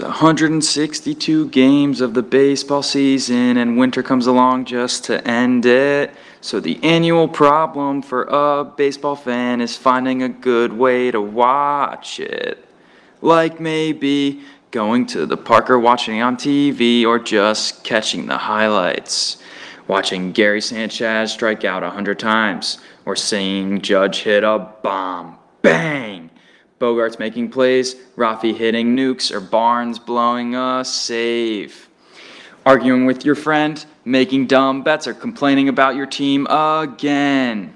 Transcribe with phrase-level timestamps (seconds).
[0.00, 6.14] There's 162 games of the baseball season, and winter comes along just to end it.
[6.40, 12.18] So, the annual problem for a baseball fan is finding a good way to watch
[12.18, 12.64] it.
[13.20, 14.40] Like maybe
[14.70, 19.36] going to the park or watching on TV, or just catching the highlights.
[19.86, 25.36] Watching Gary Sanchez strike out 100 times, or seeing Judge hit a bomb.
[25.60, 26.29] Bang!
[26.80, 31.90] Bogaerts making plays, Rafi hitting nukes, or Barnes blowing a save.
[32.64, 37.74] Arguing with your friend, making dumb bets, or complaining about your team again.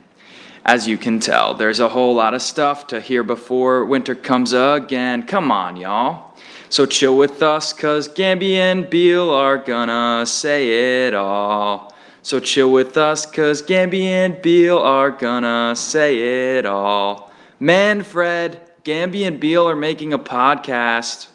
[0.64, 4.54] As you can tell, there's a whole lot of stuff to hear before winter comes
[4.54, 5.24] again.
[5.24, 6.34] Come on, y'all.
[6.70, 11.94] So chill with us, cause Gamby and Beal are gonna say it all.
[12.22, 17.30] So chill with us, cause Gamby and Beal are gonna say it all.
[17.60, 21.28] Manfred, Gamby and Beal are making a podcast.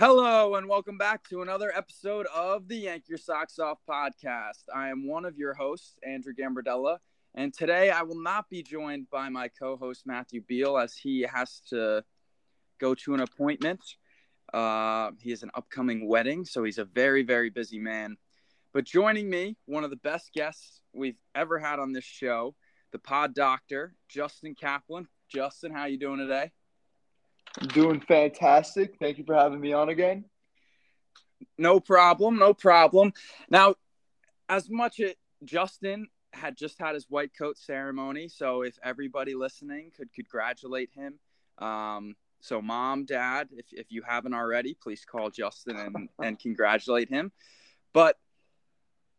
[0.00, 4.64] Hello, and welcome back to another episode of the Yank Your Socks Off podcast.
[4.74, 6.96] I am one of your hosts, Andrew Gambardella,
[7.34, 11.26] and today I will not be joined by my co host, Matthew Beal, as he
[11.30, 12.02] has to
[12.78, 13.82] go to an appointment.
[14.54, 18.16] Uh, he has an upcoming wedding, so he's a very, very busy man.
[18.72, 22.54] But joining me, one of the best guests we've ever had on this show,
[22.92, 25.08] the pod doctor, Justin Kaplan.
[25.28, 26.52] Justin, how you doing today?
[27.58, 28.96] I'm doing fantastic.
[29.00, 30.24] Thank you for having me on again.
[31.58, 32.38] No problem.
[32.38, 33.12] No problem.
[33.48, 33.74] Now,
[34.48, 35.14] as much as
[35.44, 41.18] Justin had just had his white coat ceremony, so if everybody listening could congratulate him.
[41.58, 47.10] Um, so, mom, dad, if, if you haven't already, please call Justin and, and congratulate
[47.10, 47.32] him.
[47.92, 48.16] But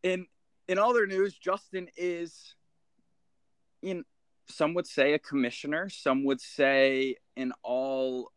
[0.03, 0.27] in
[0.67, 2.55] in other news, Justin is
[3.81, 4.05] in
[4.47, 8.31] some would say a commissioner, some would say an all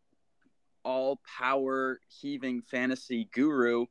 [0.83, 3.85] all power heaving fantasy guru.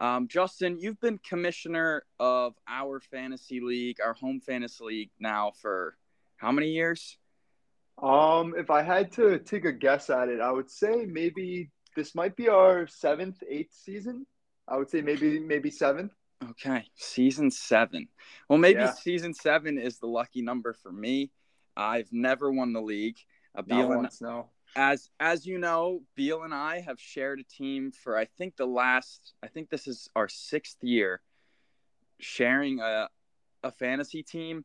[0.00, 5.96] Um, Justin, you've been commissioner of our fantasy league, our home fantasy league now for
[6.36, 7.16] how many years?
[8.02, 12.16] Um, if I had to take a guess at it, I would say maybe this
[12.16, 14.26] might be our seventh, eighth season.
[14.66, 16.12] I would say maybe maybe seventh.
[16.50, 18.08] Okay, season seven.
[18.48, 18.92] Well, maybe yeah.
[18.92, 21.30] season seven is the lucky number for me.
[21.76, 23.16] I've never won the league.
[23.54, 24.50] Uh, Beal Not once, no.
[24.74, 28.66] As as you know, Beal and I have shared a team for I think the
[28.66, 31.20] last I think this is our sixth year
[32.18, 33.08] sharing a
[33.62, 34.64] a fantasy team.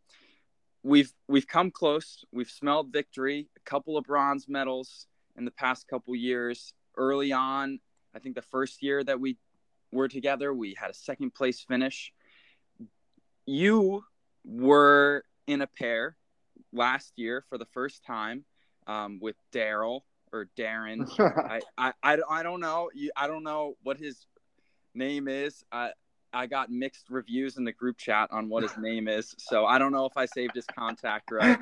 [0.83, 2.23] We've we've come close.
[2.31, 3.49] We've smelled victory.
[3.57, 5.07] A couple of bronze medals
[5.37, 6.73] in the past couple years.
[6.95, 7.79] Early on,
[8.15, 9.37] I think the first year that we
[9.91, 12.13] were together, we had a second place finish.
[13.45, 14.03] You
[14.43, 16.15] were in a pair
[16.77, 18.45] last year for the first time
[18.87, 20.01] um, with Daryl
[20.31, 21.07] or Darren.
[21.19, 22.89] I, I, I, I don't know.
[23.15, 24.25] I don't know what his
[24.93, 25.63] name is.
[25.71, 25.91] I,
[26.33, 29.35] I got mixed reviews in the group chat on what his name is.
[29.37, 31.57] So I don't know if I saved his contact right.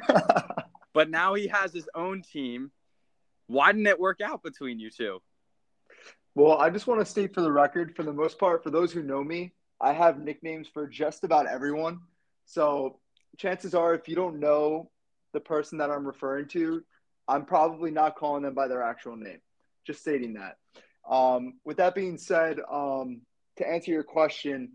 [0.93, 2.71] but now he has his own team.
[3.47, 5.21] Why didn't it work out between you two?
[6.33, 8.91] Well, I just want to state for the record, for the most part, for those
[8.91, 11.99] who know me, I have nicknames for just about everyone.
[12.45, 12.99] So
[13.37, 14.89] chances are, if you don't know
[15.35, 16.81] the person that I'm referring to,
[17.27, 19.39] I'm probably not calling them by their actual name.
[19.85, 20.55] Just stating that.
[21.07, 23.21] Um, with that being said, um,
[23.57, 24.71] to answer your question,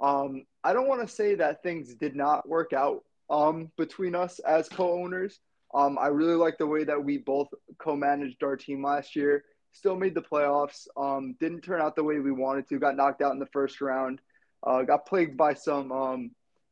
[0.00, 4.38] um, I don't want to say that things did not work out um, between us
[4.40, 5.40] as co-owners.
[5.74, 7.48] Um, I really like the way that we both
[7.78, 9.44] co-managed our team last year.
[9.72, 10.86] Still made the playoffs.
[10.98, 12.78] Um, didn't turn out the way we wanted to.
[12.78, 14.20] Got knocked out in the first round.
[14.64, 15.90] Uh, got plagued by some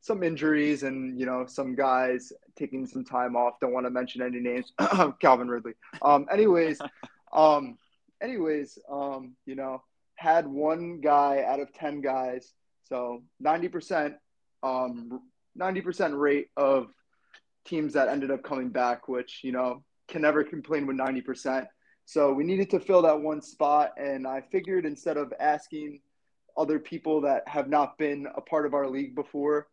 [0.01, 3.59] some injuries and you know some guys taking some time off.
[3.59, 4.71] Don't want to mention any names.
[5.19, 5.73] Calvin Ridley.
[6.01, 6.79] Um, anyways,
[7.33, 7.77] um,
[8.21, 9.83] anyways, um, you know,
[10.15, 12.53] had one guy out of ten guys,
[12.83, 14.15] so ninety percent,
[14.61, 15.21] um,
[15.55, 16.87] ninety percent rate of
[17.65, 21.67] teams that ended up coming back, which you know can never complain with ninety percent.
[22.05, 26.01] So we needed to fill that one spot, and I figured instead of asking
[26.57, 29.67] other people that have not been a part of our league before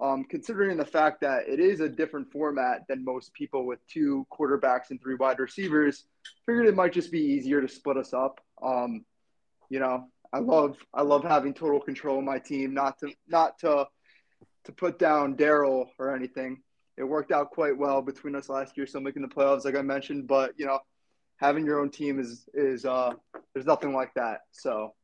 [0.00, 4.26] um, considering the fact that it is a different format than most people with two
[4.32, 6.04] quarterbacks and three wide receivers,
[6.46, 8.40] figured it might just be easier to split us up.
[8.62, 9.04] Um,
[9.68, 12.72] you know, I love I love having total control of my team.
[12.72, 13.86] Not to not to
[14.64, 16.62] to put down Daryl or anything.
[16.96, 19.82] It worked out quite well between us last year, still making the playoffs, like I
[19.82, 20.28] mentioned.
[20.28, 20.80] But you know,
[21.36, 23.12] having your own team is is uh,
[23.54, 24.40] there's nothing like that.
[24.52, 24.94] So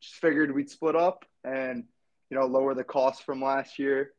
[0.00, 1.84] just figured we'd split up and
[2.30, 4.12] you know lower the cost from last year,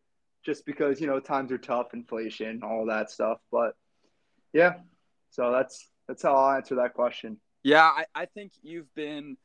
[0.46, 3.40] just because you know times are tough, inflation, all that stuff.
[3.52, 3.76] But
[4.54, 4.76] yeah,
[5.32, 7.38] so that's that's how I'll answer that question.
[7.64, 9.38] Yeah, I, I think you've been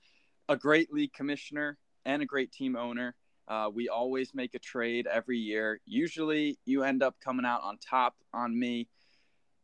[0.49, 3.15] a great league commissioner and a great team owner.
[3.49, 5.81] Uh, we always make a trade every year.
[5.87, 8.89] Usually, you end up coming out on top on me.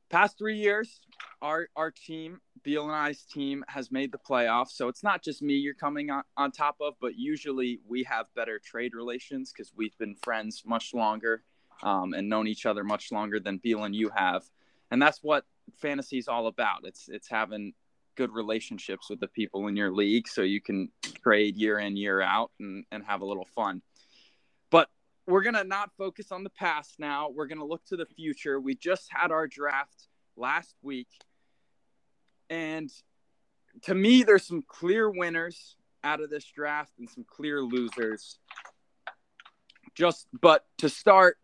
[0.09, 1.01] Past three years,
[1.43, 4.71] our our team, Beal and I's team, has made the playoffs.
[4.71, 8.27] So it's not just me you're coming on, on top of, but usually we have
[8.35, 11.43] better trade relations because we've been friends much longer
[11.83, 14.45] um, and known each other much longer than Beal and you have.
[14.91, 15.45] And that's what
[15.77, 16.85] fantasy is all about.
[16.85, 17.75] It's it's having
[18.15, 20.89] good relationships with the people in your league so you can
[21.23, 23.83] trade year in year out and, and have a little fun
[25.27, 27.31] we're going to not focus on the past now.
[27.31, 28.61] We're going to look to the future.
[28.61, 31.09] We just had our draft last week.
[32.49, 32.91] And
[33.83, 38.39] to me there's some clear winners out of this draft and some clear losers.
[39.95, 41.39] Just but to start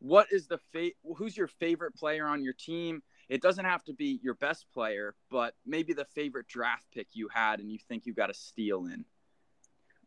[0.00, 3.02] what is the fa- who's your favorite player on your team?
[3.28, 7.28] It doesn't have to be your best player, but maybe the favorite draft pick you
[7.32, 9.04] had and you think you got a steal in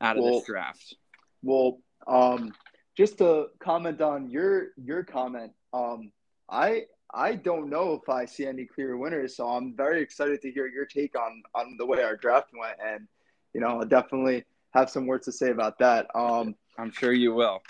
[0.02, 0.96] out of well, this draft.
[1.42, 2.52] Well, um,
[2.96, 6.12] just to comment on your your comment, um,
[6.50, 10.52] I I don't know if I see any clear winners, so I'm very excited to
[10.52, 13.08] hear your take on on the way our draft went, and
[13.54, 16.08] you know, I'll definitely have some words to say about that.
[16.16, 17.62] Um, I'm sure you will.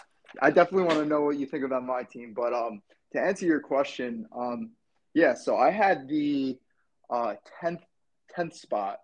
[0.42, 2.82] I definitely want to know what you think about my team, but um,
[3.12, 4.72] to answer your question, um,
[5.14, 6.58] yeah, so I had the
[7.10, 7.82] uh, 10th,
[8.36, 9.00] 10th spot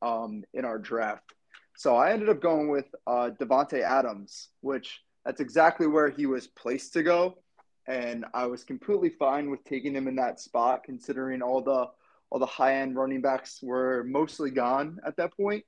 [0.00, 1.34] um, in our draft.
[1.76, 6.46] So I ended up going with uh, Davante Adams, which that's exactly where he was
[6.46, 7.38] placed to go,
[7.86, 11.88] and I was completely fine with taking him in that spot, considering all the
[12.30, 15.64] all the high end running backs were mostly gone at that point.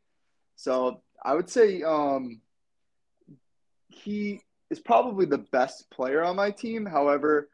[0.56, 2.40] So I would say um,
[3.88, 6.84] he is probably the best player on my team.
[6.84, 7.50] However,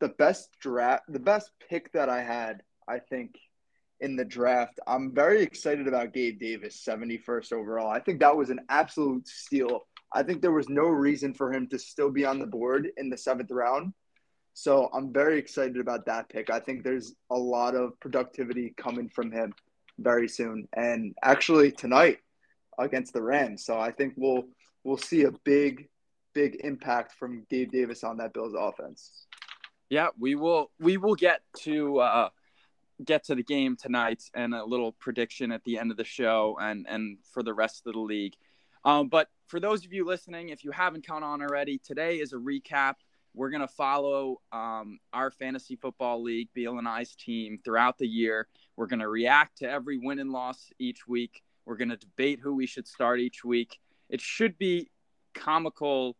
[0.00, 3.36] the best draft, the best pick that I had, I think,
[4.00, 4.80] in the draft.
[4.86, 7.90] I'm very excited about Gabe Davis, 71st overall.
[7.90, 9.86] I think that was an absolute steal.
[10.12, 13.10] I think there was no reason for him to still be on the board in
[13.10, 13.92] the seventh round.
[14.52, 16.48] So I'm very excited about that pick.
[16.48, 19.52] I think there's a lot of productivity coming from him
[19.98, 22.18] very soon, and actually tonight
[22.78, 23.64] against the Rams.
[23.64, 24.44] So I think we'll
[24.84, 25.88] we'll see a big,
[26.34, 29.26] big impact from Gabe Davis on that Bills offense.
[29.90, 30.70] Yeah, we will.
[30.78, 32.28] We will get to uh,
[33.04, 36.56] get to the game tonight and a little prediction at the end of the show
[36.60, 38.34] and and for the rest of the league.
[38.84, 42.32] Um, but for those of you listening, if you haven't caught on already, today is
[42.32, 42.94] a recap.
[43.34, 48.48] We're gonna follow um, our fantasy football league, Beal and I's team, throughout the year.
[48.76, 51.42] We're gonna react to every win and loss each week.
[51.66, 53.80] We're gonna debate who we should start each week.
[54.08, 54.90] It should be
[55.34, 56.16] comical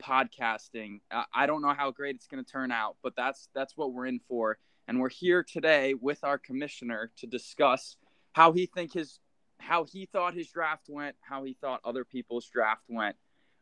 [0.00, 1.00] podcasting.
[1.32, 4.06] I don't know how great it's going to turn out, but that's that's what we're
[4.06, 4.58] in for.
[4.88, 7.96] And we're here today with our commissioner to discuss
[8.32, 9.20] how he think his
[9.60, 13.16] how he thought his draft went, how he thought other people's draft went.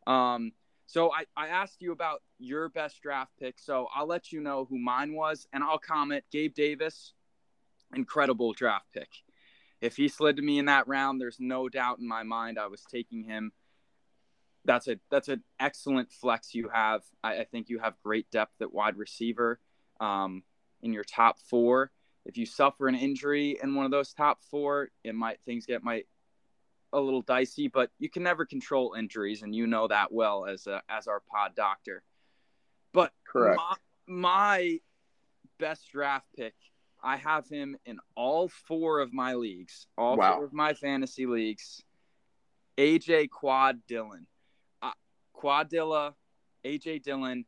[0.07, 0.52] Um,
[0.87, 3.59] so I, I asked you about your best draft pick.
[3.59, 6.25] So I'll let you know who mine was, and I'll comment.
[6.33, 7.12] Gabe Davis,
[7.95, 9.11] incredible draft pick.
[9.81, 12.67] If he slid to me in that round, there's no doubt in my mind I
[12.67, 13.52] was taking him
[14.69, 17.02] that's a that's an excellent flex you have.
[17.25, 19.59] I, I think you have great depth at wide receiver
[19.99, 20.43] um,
[20.83, 21.90] in your top four.
[22.28, 25.82] If you suffer an injury in one of those top four, it might things get
[25.82, 26.06] might
[26.92, 30.66] a little dicey, but you can never control injuries, and you know that well as
[30.66, 32.02] a, as our pod doctor.
[32.92, 34.78] But correct, my, my
[35.58, 36.54] best draft pick,
[37.02, 40.37] I have him in all four of my leagues, all wow.
[40.37, 41.82] four of my fantasy leagues.
[42.76, 44.26] AJ Quad Dillon.
[44.82, 44.92] Uh,
[45.35, 46.12] Quadzilla,
[46.64, 47.47] AJ Dillon.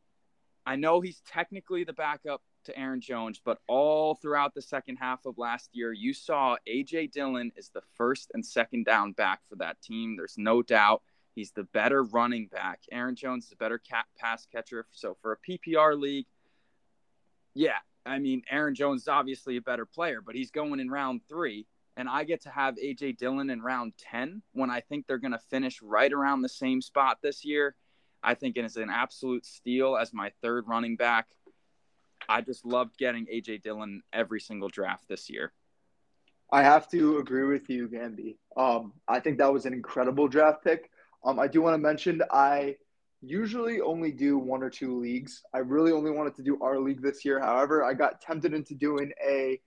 [0.65, 5.25] I know he's technically the backup to Aaron Jones, but all throughout the second half
[5.25, 9.55] of last year, you saw AJ Dillon is the first and second down back for
[9.57, 10.15] that team.
[10.15, 11.01] There's no doubt
[11.35, 12.81] he's the better running back.
[12.91, 14.85] Aaron Jones is a better cat pass catcher.
[14.91, 16.27] So for a PPR league,
[17.53, 21.21] yeah, I mean Aaron Jones is obviously a better player, but he's going in round
[21.27, 25.17] three, and I get to have AJ Dillon in round ten when I think they're
[25.17, 27.75] going to finish right around the same spot this year.
[28.23, 31.27] I think it is an absolute steal as my third running back.
[32.29, 35.53] I just loved getting AJ Dillon every single draft this year.
[36.51, 38.35] I have to agree with you, Gamby.
[38.57, 40.89] Um, I think that was an incredible draft pick.
[41.23, 42.75] Um, I do want to mention I
[43.21, 45.43] usually only do one or two leagues.
[45.53, 47.39] I really only wanted to do our league this year.
[47.39, 49.59] However, I got tempted into doing a,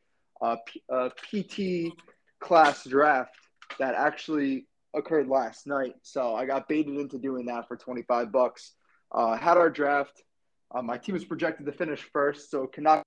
[0.43, 0.57] a,
[0.91, 1.97] a PT
[2.41, 3.35] class draft
[3.79, 5.95] that actually occurred last night.
[6.03, 8.73] So I got baited into doing that for 25 bucks.
[9.13, 10.23] Uh, had our draft.
[10.75, 13.03] Uh, my team is projected to finish first, so cannot.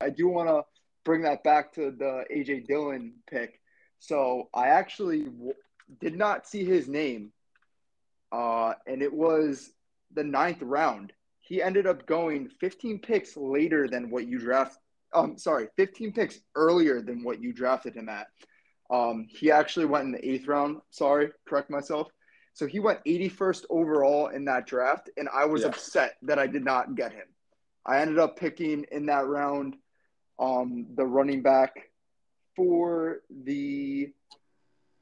[0.00, 0.62] I do want to
[1.04, 3.60] bring that back to the AJ Dillon pick.
[3.98, 5.54] So I actually w-
[6.00, 7.32] did not see his name,
[8.30, 9.70] uh, and it was
[10.14, 11.12] the ninth round.
[11.40, 14.76] He ended up going 15 picks later than what you draft.
[15.14, 18.26] Um, sorry, 15 picks earlier than what you drafted him at.
[18.90, 20.82] Um, he actually went in the eighth round.
[20.90, 22.08] Sorry, correct myself.
[22.58, 25.68] So he went 81st overall in that draft, and I was yeah.
[25.68, 27.26] upset that I did not get him.
[27.86, 29.76] I ended up picking in that round
[30.40, 31.88] um, the running back
[32.56, 34.10] for the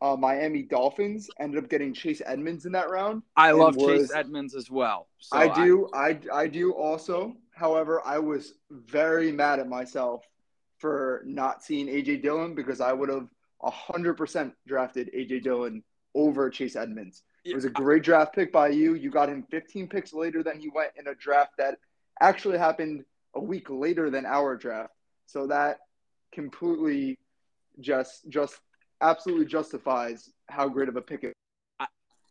[0.02, 1.30] uh, Miami Dolphins.
[1.40, 3.22] Ended up getting Chase Edmonds in that round.
[3.38, 5.08] I love was, Chase Edmonds as well.
[5.20, 5.88] So I do.
[5.94, 7.38] I, I I do also.
[7.52, 10.28] However, I was very mad at myself
[10.76, 13.30] for not seeing AJ Dillon because I would have
[13.64, 15.82] 100% drafted AJ Dillon
[16.14, 17.22] over Chase Edmonds.
[17.47, 18.95] It was a great draft pick by you.
[18.95, 21.79] You got him 15 picks later than he went in a draft that
[22.21, 24.93] actually happened a week later than our draft.
[25.26, 25.79] So that
[26.33, 27.19] completely
[27.81, 28.61] just just
[29.00, 31.35] absolutely justifies how great of a pick it.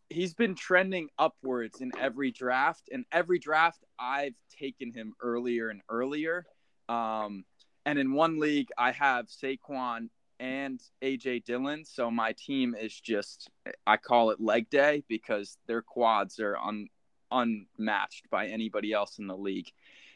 [0.09, 5.81] He's been trending upwards in every draft, and every draft I've taken him earlier and
[5.89, 6.45] earlier.
[6.89, 7.45] Um,
[7.85, 11.85] and in one league, I have Saquon and AJ Dillon.
[11.85, 13.49] So my team is just
[13.85, 16.87] I call it leg day because their quads are un,
[17.31, 19.71] unmatched by anybody else in the league.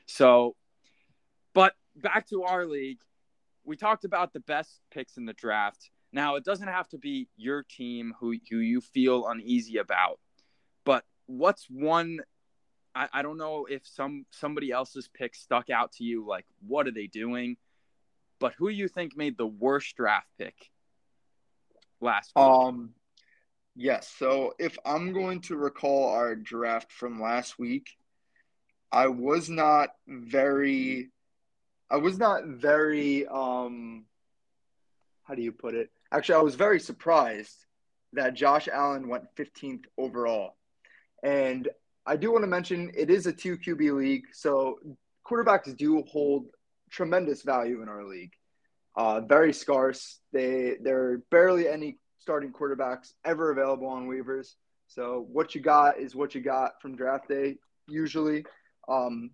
[0.06, 0.56] So
[1.54, 3.00] but back to our league,
[3.64, 5.90] we talked about the best picks in the draft.
[6.12, 10.20] Now it doesn't have to be your team who who you feel uneasy about,
[10.86, 12.20] but what's one
[12.96, 16.88] I, I don't know if some somebody else's pick stuck out to you like what
[16.88, 17.58] are they doing?
[18.40, 20.56] But who you think made the worst draft pick
[22.02, 22.46] last week?
[22.46, 22.92] Um,
[23.76, 24.12] yes.
[24.18, 27.90] So if I'm going to recall our draft from last week,
[28.92, 31.12] I was not very,
[31.90, 34.06] I was not very, um,
[35.24, 35.90] how do you put it?
[36.12, 37.66] Actually, I was very surprised
[38.14, 40.56] that Josh Allen went 15th overall.
[41.22, 41.68] And
[42.06, 44.80] I do want to mention it is a two QB league, so
[45.28, 46.48] quarterbacks do hold
[46.90, 48.34] tremendous value in our league.
[48.96, 50.20] Uh, very scarce.
[50.34, 54.56] They there are barely any starting quarterbacks ever available on waivers.
[54.88, 58.46] So what you got is what you got from draft day usually.
[58.88, 59.32] Um,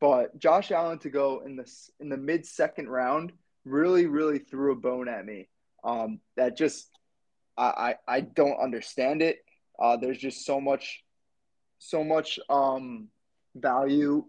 [0.00, 3.32] but Josh Allen to go in the in the mid second round
[3.64, 5.48] really really threw a bone at me.
[5.84, 6.90] Um, that just
[7.56, 9.38] I, I, I don't understand it.
[9.78, 11.02] Uh, there's just so much
[11.78, 13.08] so much um,
[13.54, 14.24] value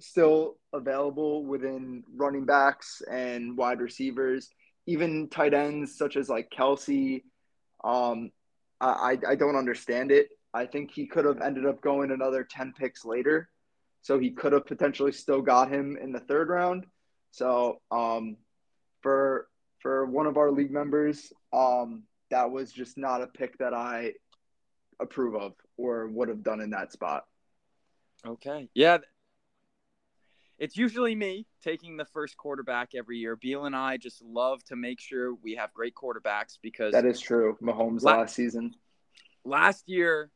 [0.00, 4.50] still available within running backs and wide receivers,
[4.86, 7.22] even tight ends such as like Kelce.
[7.84, 8.30] Um,
[8.80, 10.28] I, I don't understand it.
[10.54, 13.48] I think he could have ended up going another 10 picks later.
[14.02, 16.86] So he could have potentially still got him in the third round.
[17.30, 18.36] So um,
[19.00, 19.48] for
[19.80, 24.12] for one of our league members, um, that was just not a pick that I
[25.00, 27.24] approve of or would have done in that spot.
[28.26, 28.68] Okay.
[28.74, 28.98] Yeah,
[30.62, 33.34] it's usually me taking the first quarterback every year.
[33.34, 37.20] Beal and I just love to make sure we have great quarterbacks because that is
[37.20, 37.58] true.
[37.60, 38.72] Mahomes last, last season.
[39.44, 40.30] Last year,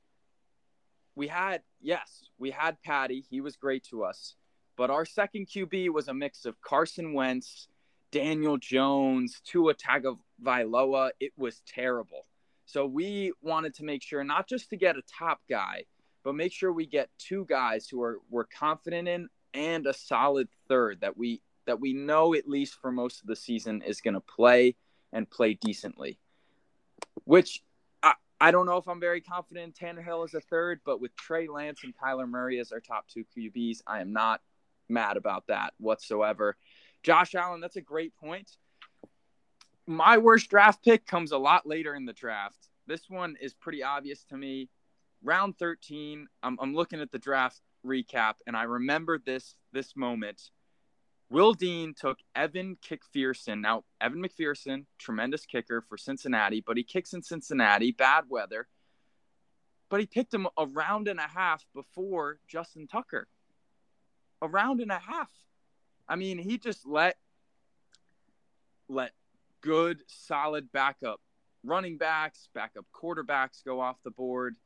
[1.15, 3.25] we had yes, we had Patty.
[3.31, 4.35] He was great to us,
[4.77, 7.69] but our second QB was a mix of Carson Wentz,
[8.11, 11.11] Daniel Jones, Tua Tagovailoa.
[11.21, 12.27] It was terrible.
[12.65, 15.85] So we wanted to make sure not just to get a top guy,
[16.25, 20.49] but make sure we get two guys who are we're confident in and a solid
[20.69, 24.15] third that we that we know at least for most of the season is going
[24.15, 24.77] to play
[25.13, 26.21] and play decently.
[27.25, 27.65] Which
[28.05, 31.17] I, I don't know if I'm very confident in Tannehill as a third, but with
[31.17, 34.43] Trey Lance and Kyler Murray as our top two QBs, I am not
[34.89, 36.57] mad about that whatsoever.
[37.03, 38.51] Josh Allen, that's a great point.
[39.89, 42.69] My worst draft pick comes a lot later in the draft.
[42.87, 44.69] This one is pretty obvious to me.
[45.23, 50.51] Round 13, I'm, I'm looking at the draft recap, and I remember this this moment.
[51.31, 53.61] Will Dean took Evan McPherson.
[53.61, 58.69] Now, Evan McPherson, tremendous kicker for Cincinnati, but he kicks in Cincinnati, bad weather.
[59.89, 63.29] but he picked him a round and a half before Justin Tucker.
[64.43, 65.31] A round and a half.
[66.09, 67.17] I mean, he just let
[68.89, 69.13] let
[69.63, 71.21] good, solid backup
[71.65, 74.57] running backs, backup quarterbacks go off the board,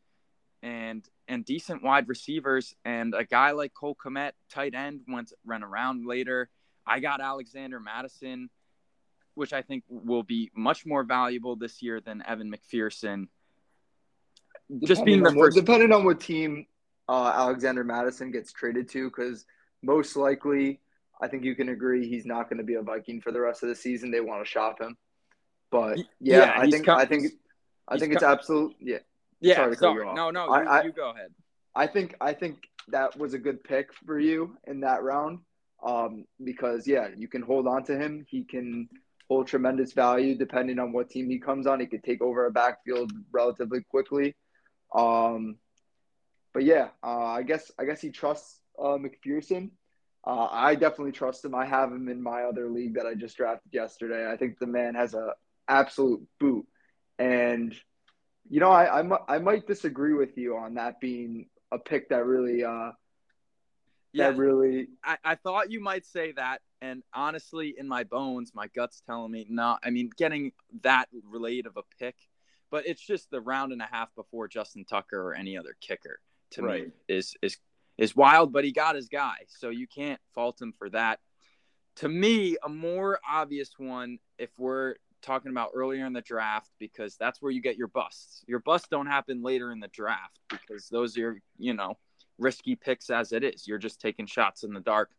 [0.63, 2.75] and and decent wide receivers.
[2.85, 6.49] And a guy like Cole Kmet, tight end, went ran around later.
[6.87, 8.51] I got Alexander Mattison,
[9.35, 13.29] which I think will be much more valuable this year than Evan McPherson.
[14.85, 16.67] Just being the first, depending on what team
[17.09, 19.45] uh, Alexander Mattison gets traded to, because
[19.83, 20.81] most likely,
[21.21, 23.63] I think you can agree he's not going to be a Viking for the rest
[23.63, 24.11] of the season.
[24.11, 24.97] They want to shop him.
[25.71, 27.33] But yeah, yeah I, think, I think
[27.89, 28.75] I think it's absolute.
[28.81, 28.99] Yeah.
[29.41, 29.57] Yeah.
[29.57, 30.15] Sorry, sorry.
[30.15, 30.47] No, no.
[30.47, 31.31] You, I, you go ahead.
[31.75, 35.41] I think I think that was a good pick for you in that round.
[35.83, 38.27] Um, because yeah, you can hold on to him.
[38.29, 38.89] He can
[39.29, 41.81] hold tremendous value depending on what team he comes on.
[41.81, 44.35] He could take over a backfield relatively quickly.
[44.95, 45.57] Um,
[46.53, 49.71] but yeah, uh, I guess I guess he trusts uh, McPherson.
[50.27, 51.55] Uh, I definitely trust him.
[51.55, 54.31] I have him in my other league that I just drafted yesterday.
[54.31, 55.33] I think the man has a
[55.67, 56.67] absolute boot.
[57.19, 57.75] And,
[58.49, 62.25] you know, I, I, I might disagree with you on that being a pick that
[62.25, 62.93] really, uh,
[64.13, 64.89] yeah, that really.
[65.05, 66.61] I, I thought you might say that.
[66.83, 69.77] And honestly, in my bones, my gut's telling me no.
[69.85, 72.17] I mean, getting that late of a pick,
[72.71, 76.21] but it's just the round and a half before Justin Tucker or any other kicker
[76.53, 76.87] to right.
[76.87, 77.59] me is is
[77.99, 78.53] is wild.
[78.53, 81.21] But he got his guy, so you can't fault him for that.
[81.97, 87.17] To me, a more obvious one, if we're talking about earlier in the draft because
[87.17, 88.45] that's where you get your busts.
[88.47, 91.97] Your busts don't happen later in the draft because those are, you know,
[92.39, 93.67] risky picks as it is.
[93.67, 95.11] You're just taking shots in the dark.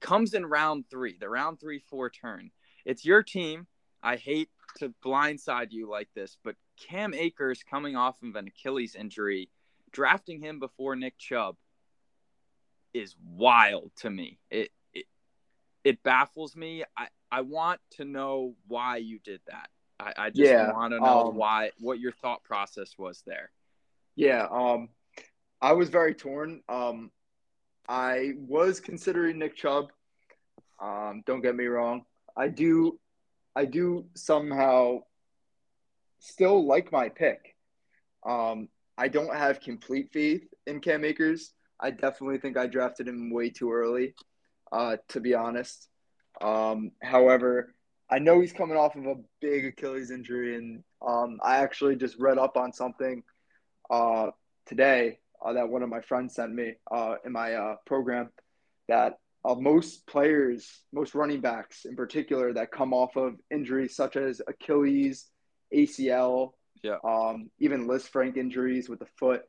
[0.00, 2.50] Comes in round three, the round three, four turn.
[2.84, 3.66] It's your team.
[4.02, 8.94] I hate to blindside you like this, but Cam Akers coming off of an Achilles
[8.94, 9.48] injury,
[9.92, 11.56] drafting him before Nick Chubb
[12.92, 14.38] is wild to me.
[14.50, 14.70] It
[15.84, 16.84] it, baffles me.
[16.96, 19.68] I, I want to know why you did that.
[20.00, 23.50] I, I just yeah, want to know um, why, what your thought process was there.
[24.16, 24.88] Yeah, um,
[25.60, 26.62] I was very torn.
[26.68, 27.10] Um,
[27.88, 29.92] I was considering Nick Chubb.
[30.80, 32.04] Um, don't get me wrong.
[32.36, 32.98] I do,
[33.54, 35.00] I do somehow
[36.18, 37.54] still like my pick.
[38.26, 41.52] Um, I don't have complete faith in Cam Akers.
[41.78, 44.14] I definitely think I drafted him way too early,
[44.72, 45.88] uh, to be honest.
[46.40, 47.74] Um, however,
[48.10, 52.18] I know he's coming off of a big Achilles injury, and um, I actually just
[52.18, 53.22] read up on something
[53.90, 54.28] uh,
[54.66, 58.30] today uh, that one of my friends sent me uh, in my uh, program
[58.88, 64.16] that uh, most players, most running backs in particular, that come off of injuries such
[64.16, 65.26] as Achilles,
[65.74, 66.96] ACL, yeah.
[67.04, 69.42] um, even Lisfranc injuries with the foot,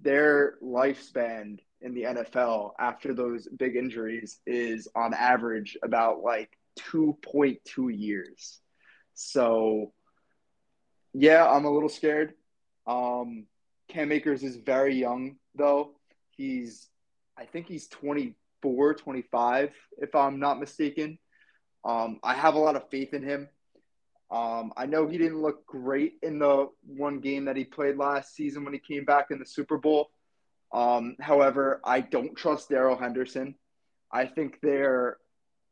[0.00, 7.58] their lifespan in the NFL after those big injuries is on average about like 2.2
[7.96, 8.60] years.
[9.14, 9.92] So,
[11.12, 12.34] yeah, I'm a little scared.
[12.86, 13.46] Um,
[13.88, 15.92] Cam Akers is very young, though.
[16.30, 16.88] He's,
[17.36, 21.18] I think he's 24, 25, if I'm not mistaken.
[21.84, 23.48] Um, I have a lot of faith in him.
[24.30, 28.34] Um, I know he didn't look great in the one game that he played last
[28.34, 30.10] season when he came back in the Super Bowl.
[30.72, 33.54] Um, however, I don't trust Darrell Henderson.
[34.10, 35.18] I think they're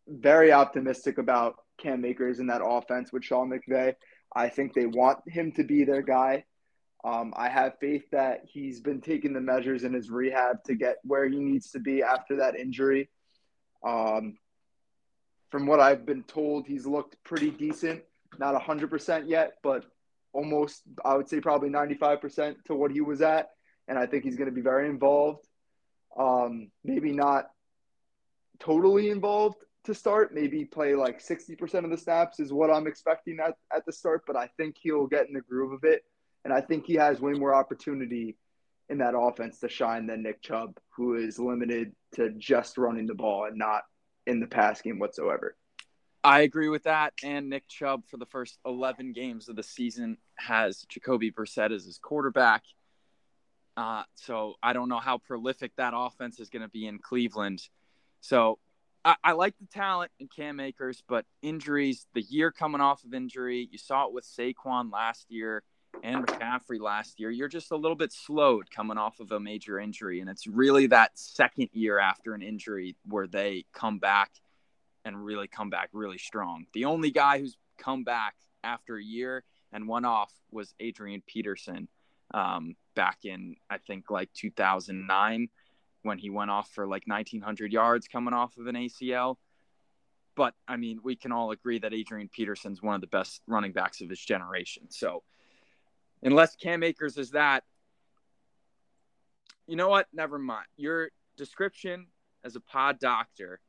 [0.07, 3.95] very optimistic about Cam Akers in that offense with Sean McVay.
[4.35, 6.45] I think they want him to be their guy.
[7.03, 10.99] Um, I have faith that he's been taking the measures in his rehab to get
[11.03, 13.09] where he needs to be after that injury.
[13.83, 14.37] Um,
[15.51, 18.03] from what I've been told, he's looked pretty decent.
[18.39, 19.87] Not 100% yet, but
[20.33, 23.51] almost, I would say probably 95% to what he was at
[23.90, 25.44] and I think he's going to be very involved.
[26.16, 27.50] Um, maybe not
[28.61, 30.33] totally involved to start.
[30.33, 34.22] Maybe play like 60% of the snaps is what I'm expecting at, at the start,
[34.29, 36.05] but I think he'll get in the groove of it.
[36.44, 38.37] And I think he has way more opportunity
[38.88, 43.14] in that offense to shine than Nick Chubb, who is limited to just running the
[43.14, 43.83] ball and not
[44.24, 45.57] in the pass game whatsoever.
[46.22, 47.14] I agree with that.
[47.24, 51.87] And Nick Chubb, for the first 11 games of the season, has Jacoby Brissett as
[51.87, 52.62] his quarterback.
[53.81, 57.66] Uh, so I don't know how prolific that offense is going to be in Cleveland.
[58.21, 58.59] So
[59.07, 63.14] I, I, like the talent in Cam Akers, but injuries, the year coming off of
[63.14, 65.62] injury, you saw it with Saquon last year
[66.03, 67.31] and McCaffrey last year.
[67.31, 70.21] You're just a little bit slowed coming off of a major injury.
[70.21, 74.31] And it's really that second year after an injury where they come back
[75.07, 76.66] and really come back really strong.
[76.75, 81.88] The only guy who's come back after a year and one off was Adrian Peterson
[82.33, 85.49] um, back in I think like 2009
[86.03, 89.37] when he went off for like 1900 yards coming off of an ACL.
[90.37, 93.73] But I mean, we can all agree that Adrian Peterson's one of the best running
[93.73, 94.85] backs of his generation.
[94.90, 95.23] So
[96.23, 97.64] unless Cam Akers is that,
[99.66, 100.07] you know what?
[100.12, 100.66] Never mind.
[100.77, 102.07] Your description
[102.45, 103.61] as a pod doctor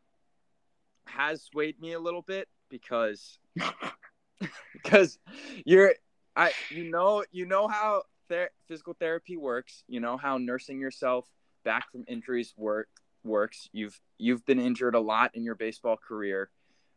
[1.05, 3.39] has swayed me a little bit because
[4.73, 5.19] because
[5.65, 5.93] you're
[6.35, 9.83] I you know you know how ther- physical therapy works.
[9.87, 11.27] You know how nursing yourself
[11.63, 12.87] back from injuries work
[13.23, 13.69] works.
[13.71, 16.49] You've you've been injured a lot in your baseball career.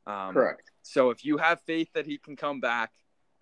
[0.06, 0.70] Um, Correct.
[0.82, 2.92] So if you have faith that he can come back,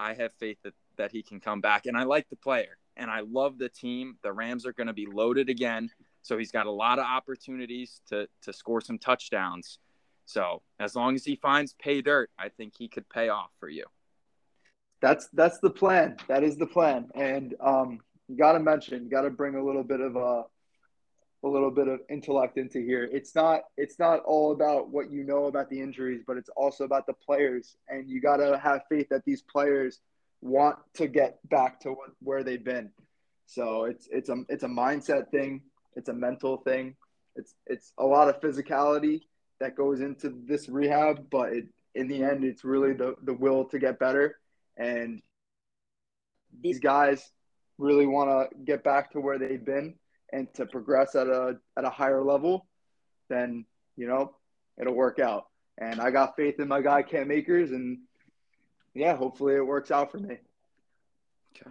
[0.01, 3.11] I have faith that that he can come back, and I like the player and
[3.11, 4.17] I love the team.
[4.23, 5.91] The Rams are going to be loaded again,
[6.23, 9.79] so he's got a lot of opportunities to to score some touchdowns.
[10.25, 13.69] So as long as he finds pay dirt, I think he could pay off for
[13.69, 13.85] you.
[15.03, 16.17] That's that's the plan.
[16.29, 17.11] That is the plan.
[17.15, 20.19] And um, you got to mention, you got to bring a little bit of a
[20.19, 20.43] uh,
[21.45, 23.09] a little bit of intellect into here.
[23.13, 26.85] It's not it's not all about what you know about the injuries, but it's also
[26.85, 27.77] about the players.
[27.89, 29.99] And you got to have faith that these players
[30.41, 32.91] want to get back to what, where they've been.
[33.47, 35.63] So it's it's a it's a mindset thing.
[35.97, 36.95] It's a mental thing.
[37.35, 39.23] It's it's a lot of physicality
[39.59, 43.65] that goes into this rehab, but it, in the end, it's really the the will
[43.65, 44.37] to get better
[44.77, 45.23] and
[46.61, 47.31] these guys
[47.79, 49.95] really want to get back to where they've been
[50.33, 52.67] and to progress at a at a higher level,
[53.29, 53.65] then
[53.97, 54.35] you know
[54.81, 55.47] it'll work out.
[55.79, 57.99] And I got faith in my guy Cam Akers, and
[58.95, 60.39] yeah, hopefully it works out for me.
[61.57, 61.71] Okay,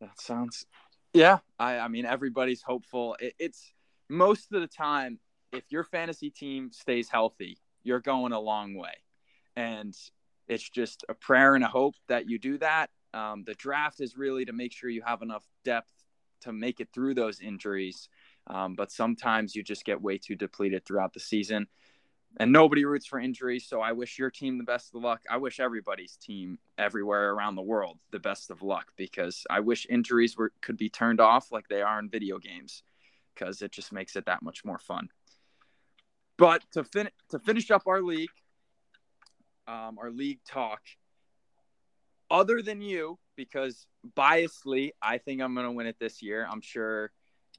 [0.00, 0.66] that sounds.
[1.12, 3.16] Yeah, I I mean everybody's hopeful.
[3.20, 3.72] It, it's
[4.08, 5.18] most of the time
[5.52, 8.92] if your fantasy team stays healthy, you're going a long way.
[9.56, 9.96] And
[10.48, 12.90] it's just a prayer and a hope that you do that.
[13.14, 15.92] Um, the draft is really to make sure you have enough depth
[16.42, 18.08] to make it through those injuries.
[18.46, 21.66] Um, but sometimes you just get way too depleted throughout the season.
[22.38, 23.66] And nobody roots for injuries.
[23.66, 25.22] So I wish your team the best of luck.
[25.30, 29.86] I wish everybody's team everywhere around the world the best of luck because I wish
[29.88, 32.82] injuries were could be turned off like they are in video games
[33.34, 35.08] because it just makes it that much more fun.
[36.36, 38.30] But to, fin- to finish up our league,
[39.68, 40.80] um, our league talk.
[42.30, 46.46] Other than you, because biasly, I think I'm going to win it this year.
[46.50, 47.12] I'm sure.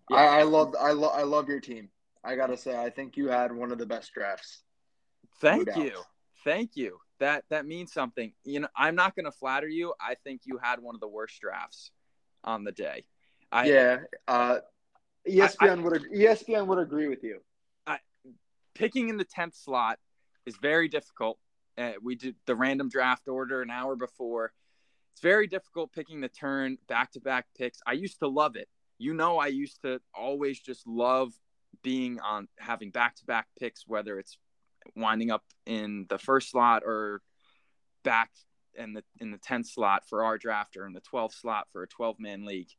[0.09, 0.17] Yeah.
[0.17, 1.89] I, I love, I love, I love your team.
[2.23, 4.63] I gotta say, I think you had one of the best drafts.
[5.39, 5.93] Thank no you,
[6.43, 6.97] thank you.
[7.19, 8.33] That that means something.
[8.43, 9.93] You know, I'm not going to flatter you.
[9.99, 11.91] I think you had one of the worst drafts
[12.43, 13.05] on the day.
[13.51, 14.59] I, yeah, uh,
[15.27, 17.39] ESPN I, would ESPN would agree with you.
[17.87, 17.99] I,
[18.75, 19.97] picking in the tenth slot
[20.45, 21.39] is very difficult
[21.79, 24.51] uh, we did the random draft order an hour before.
[25.13, 27.79] It's very difficult picking the turn back to back picks.
[27.87, 28.67] I used to love it.
[28.97, 31.31] You know, I used to always just love
[31.83, 34.37] being on having back to back picks, whether it's
[34.95, 37.21] winding up in the first slot or
[38.03, 38.31] back
[38.75, 41.83] in the in the 10th slot for our draft or in the 12th slot for
[41.83, 42.69] a 12 man league.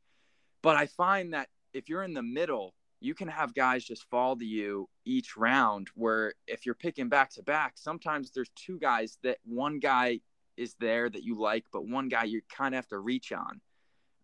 [0.61, 4.37] But I find that if you're in the middle, you can have guys just fall
[4.37, 9.17] to you each round where if you're picking back to back sometimes there's two guys
[9.23, 10.19] that one guy
[10.55, 13.61] is there that you like but one guy you kind of have to reach on.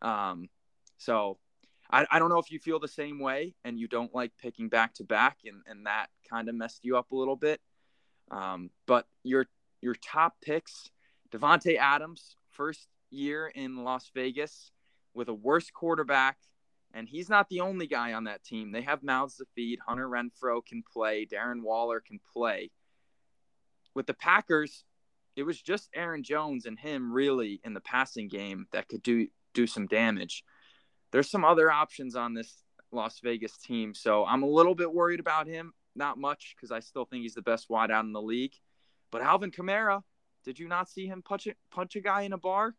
[0.01, 0.49] Um,
[0.97, 1.39] so
[1.89, 4.69] I, I don't know if you feel the same way and you don't like picking
[4.69, 7.59] back to back and, and that kind of messed you up a little bit.
[8.29, 9.47] Um, but your
[9.81, 10.89] your top picks
[11.31, 14.71] Davante Adams first year in Las Vegas
[15.13, 16.37] with a worse quarterback
[16.93, 18.71] and he's not the only guy on that team.
[18.71, 19.79] They have mouths to feed.
[19.85, 21.25] Hunter Renfrow can play.
[21.25, 22.71] Darren Waller can play.
[23.93, 24.83] With the Packers,
[25.35, 29.27] it was just Aaron Jones and him really in the passing game that could do
[29.53, 30.43] do some damage.
[31.11, 35.19] There's some other options on this Las Vegas team, so I'm a little bit worried
[35.19, 35.73] about him.
[35.95, 38.53] Not much because I still think he's the best wide out in the league.
[39.11, 40.01] But Alvin Kamara,
[40.45, 42.75] did you not see him punch a, punch a guy in a bar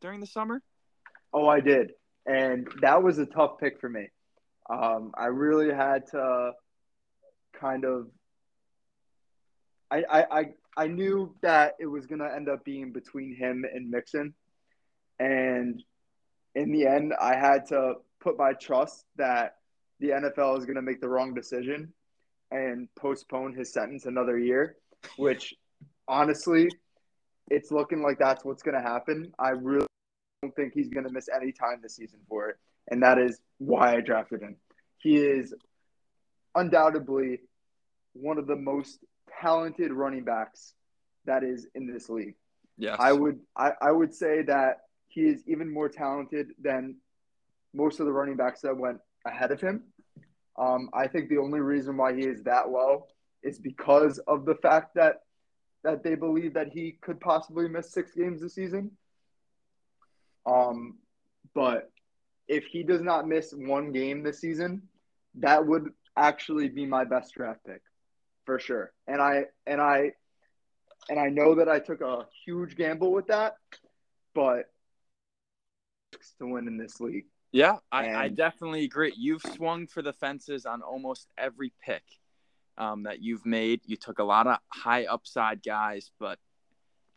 [0.00, 0.62] during the summer?
[1.34, 1.92] Oh, I did
[2.26, 4.08] and that was a tough pick for me.
[4.70, 6.52] Um, I really had to
[7.58, 8.08] kind of.
[9.90, 10.44] I, I, I,
[10.76, 14.34] I knew that it was going to end up being between him and Mixon.
[15.18, 15.82] And
[16.54, 19.56] in the end, I had to put my trust that
[20.00, 21.92] the NFL is going to make the wrong decision
[22.50, 24.76] and postpone his sentence another year,
[25.16, 25.54] which
[26.08, 26.68] honestly,
[27.50, 29.32] it's looking like that's what's going to happen.
[29.38, 29.86] I really
[30.52, 32.56] don't think he's going to miss any time this season for it,
[32.90, 34.56] and that is why I drafted him.
[34.98, 35.54] He is
[36.54, 37.40] undoubtedly
[38.12, 38.98] one of the most
[39.40, 40.74] talented running backs
[41.24, 42.34] that is in this league.
[42.78, 42.96] Yes.
[42.98, 46.96] I would I, I would say that he is even more talented than
[47.74, 49.84] most of the running backs that went ahead of him.
[50.58, 53.06] Um, I think the only reason why he is that low
[53.42, 55.20] is because of the fact that
[55.84, 58.90] that they believe that he could possibly miss six games this season.
[60.46, 60.98] Um,
[61.54, 61.90] but
[62.48, 64.82] if he does not miss one game this season,
[65.36, 67.82] that would actually be my best draft pick
[68.44, 68.92] for sure.
[69.06, 70.12] And I and I
[71.08, 73.54] and I know that I took a huge gamble with that,
[74.34, 74.66] but
[76.38, 77.24] to win in this league.
[77.52, 78.16] Yeah, I, and...
[78.16, 79.12] I definitely agree.
[79.16, 82.02] You've swung for the fences on almost every pick
[82.78, 83.80] um, that you've made.
[83.84, 86.38] You took a lot of high upside guys, but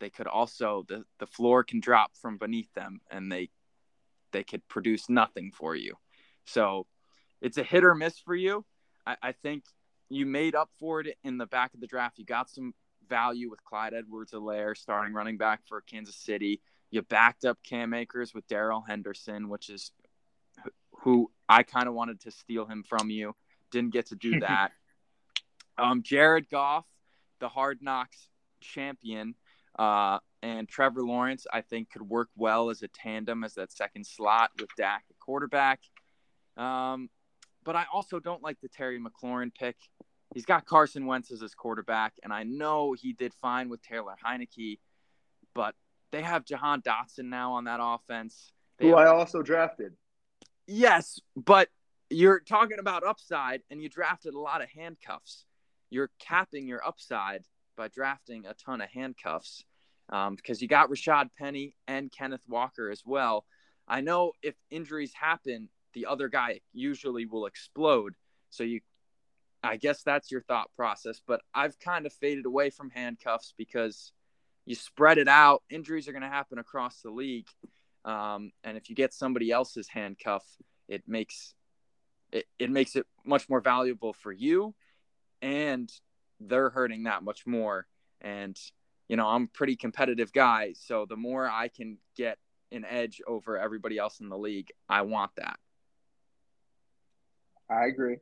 [0.00, 3.50] they could also the, the floor can drop from beneath them and they
[4.32, 5.94] they could produce nothing for you.
[6.44, 6.86] So
[7.40, 8.64] it's a hit or miss for you.
[9.06, 9.64] I, I think
[10.08, 12.18] you made up for it in the back of the draft.
[12.18, 12.74] You got some
[13.08, 16.60] value with Clyde Edwards-Helaire starting running back for Kansas City.
[16.90, 19.90] You backed up Cam Akers with Darrell Henderson, which is
[21.00, 23.34] who I kind of wanted to steal him from you.
[23.70, 24.72] Didn't get to do that.
[25.78, 26.84] um, Jared Goff,
[27.40, 28.28] the hard knocks
[28.60, 29.34] champion,
[29.78, 34.06] uh, and Trevor Lawrence, I think, could work well as a tandem as that second
[34.06, 35.80] slot with Dak at quarterback.
[36.56, 37.10] Um,
[37.64, 39.76] but I also don't like the Terry McLaurin pick.
[40.34, 44.14] He's got Carson Wentz as his quarterback, and I know he did fine with Taylor
[44.24, 44.78] Heinicke,
[45.54, 45.74] but
[46.12, 48.52] they have Jahan Dotson now on that offense.
[48.78, 49.06] They Who have...
[49.06, 49.94] I also drafted.
[50.66, 51.68] Yes, but
[52.10, 55.44] you're talking about upside, and you drafted a lot of handcuffs.
[55.90, 57.44] You're capping your upside
[57.76, 59.64] by drafting a ton of handcuffs
[60.08, 63.44] um, because you got Rashaad Penny and Kenneth Walker as well.
[63.88, 68.14] I know if injuries happen, the other guy usually will explode.
[68.50, 68.80] So you,
[69.62, 71.20] I guess that's your thought process.
[71.26, 74.12] But I've kind of faded away from handcuffs because
[74.64, 75.62] you spread it out.
[75.70, 77.48] Injuries are going to happen across the league,
[78.04, 80.44] um, and if you get somebody else's handcuff,
[80.88, 81.54] it makes
[82.32, 84.74] it, it makes it much more valuable for you,
[85.40, 85.90] and
[86.40, 87.86] they're hurting that much more.
[88.20, 88.58] And
[89.08, 92.38] you know, I'm a pretty competitive guy, so the more I can get
[92.72, 95.58] an edge over everybody else in the league, I want that.
[97.70, 98.16] I agree.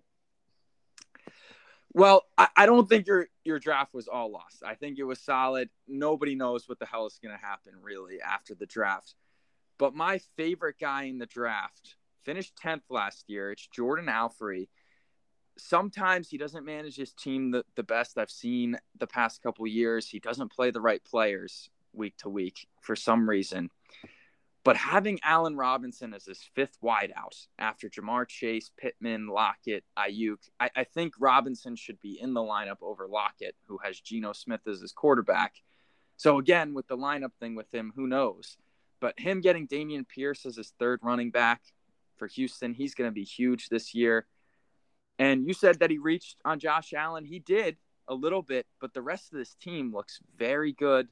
[1.92, 4.62] Well, I, I, don't think your your draft was all lost.
[4.66, 5.70] I think it was solid.
[5.86, 9.14] Nobody knows what the hell is going to happen really after the draft.
[9.78, 13.52] But my favorite guy in the draft finished 10th last year.
[13.52, 14.68] It's Jordan Alfrey.
[15.56, 20.08] Sometimes he doesn't manage his team the, the best I've seen the past couple years.
[20.08, 23.70] He doesn't play the right players week to week for some reason.
[24.64, 30.70] But having Allen Robinson as his fifth wideout after Ja'Marr Chase, Pittman, Lockett, Aiyuk, I,
[30.74, 34.80] I, think Robinson should be in the lineup over Lockett, who has Geno Smith as
[34.80, 35.56] his quarterback.
[36.16, 38.56] So again, with the lineup thing with him, who knows?
[39.00, 41.60] But him getting Dameon Pierce as his third running back
[42.16, 44.26] for Houston, he's going to be huge this year.
[45.18, 47.24] And you said that he reached on Josh Allen.
[47.24, 47.76] He did
[48.08, 51.08] a little bit, but the rest of this team looks very good.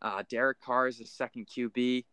[0.00, 2.04] Uh, Derek Carr is the second QB.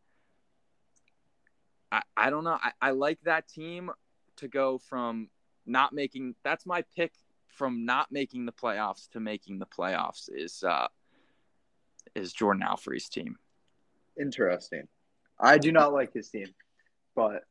[1.91, 2.57] I, I don't know.
[2.61, 3.91] I, I like that team
[4.37, 5.29] to go from
[5.65, 7.13] not making that's my pick
[7.47, 10.87] from not making the playoffs to making the playoffs is uh
[12.13, 13.37] is Jordan Alfrey's team.
[14.19, 14.87] Interesting.
[15.39, 16.47] I do not like his team,
[17.15, 17.43] but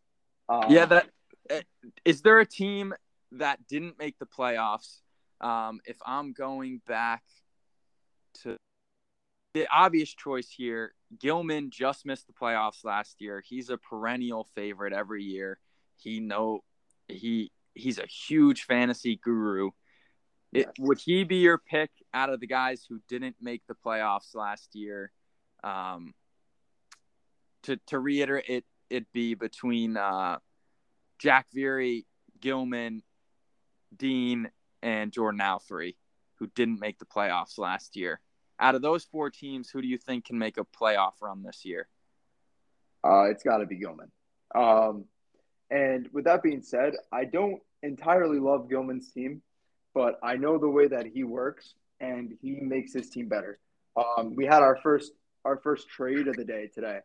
[0.49, 1.09] um, yeah, that
[1.51, 1.63] eh,
[2.23, 2.95] there a team
[3.39, 5.01] that didn't make the playoffs?
[5.41, 7.23] Um, if I'm going back
[8.43, 8.57] to
[9.53, 13.43] the obvious choice here, Gilman just missed the playoffs last year.
[13.47, 15.59] He's a perennial favorite every year.
[15.97, 16.65] He know
[17.09, 19.71] he he's a huge fantasy guru.
[20.53, 24.35] It, would he be your pick out of the guys who didn't make the playoffs
[24.35, 25.11] last year?
[25.65, 26.15] Um,
[27.65, 30.39] to to reiterate, it it be between uh,
[31.19, 32.05] Jack Veary,
[32.41, 33.03] Gilman,
[33.97, 34.51] Dean,
[34.83, 35.97] and Jordan Alfrey,
[36.39, 38.21] who didn't make the playoffs last year
[38.61, 41.65] out of those four teams, who do you think can make a playoff run this
[41.65, 41.89] year?
[43.05, 44.11] Uh, it's got to be Gilman.
[44.55, 45.05] Um,
[45.71, 49.43] and with that being said, I don't entirely love Gilman's team,
[49.93, 53.59] but I know the way that he works, and he makes his team better.
[53.97, 55.13] Um, we had our first
[55.45, 57.01] our first trade of the day today,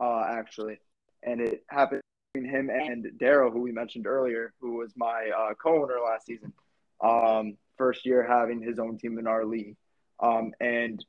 [0.00, 0.78] uh, actually,
[1.24, 2.02] and it happened
[2.42, 6.52] him and Daryl, who we mentioned earlier, who was my uh, co-owner last season.
[7.00, 9.76] Um, first year having his own team in our league.
[10.20, 11.04] Um, and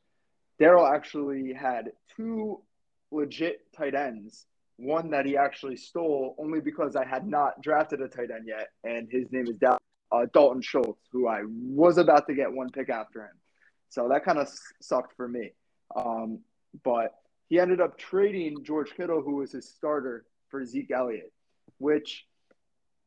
[0.60, 2.62] Daryl actually had two
[3.12, 4.46] legit tight ends.
[4.78, 8.70] One that he actually stole only because I had not drafted a tight end yet,
[8.84, 9.80] and his name is Dal-
[10.12, 13.36] uh, Dalton Schultz, who I was about to get one pick after him.
[13.90, 14.50] So that kind of
[14.82, 15.54] sucked for me.
[15.96, 16.40] Um,
[16.84, 17.16] but
[17.48, 21.32] he ended up trading George Kittle, who was his starter, for Zeke Elliott.
[21.78, 22.26] which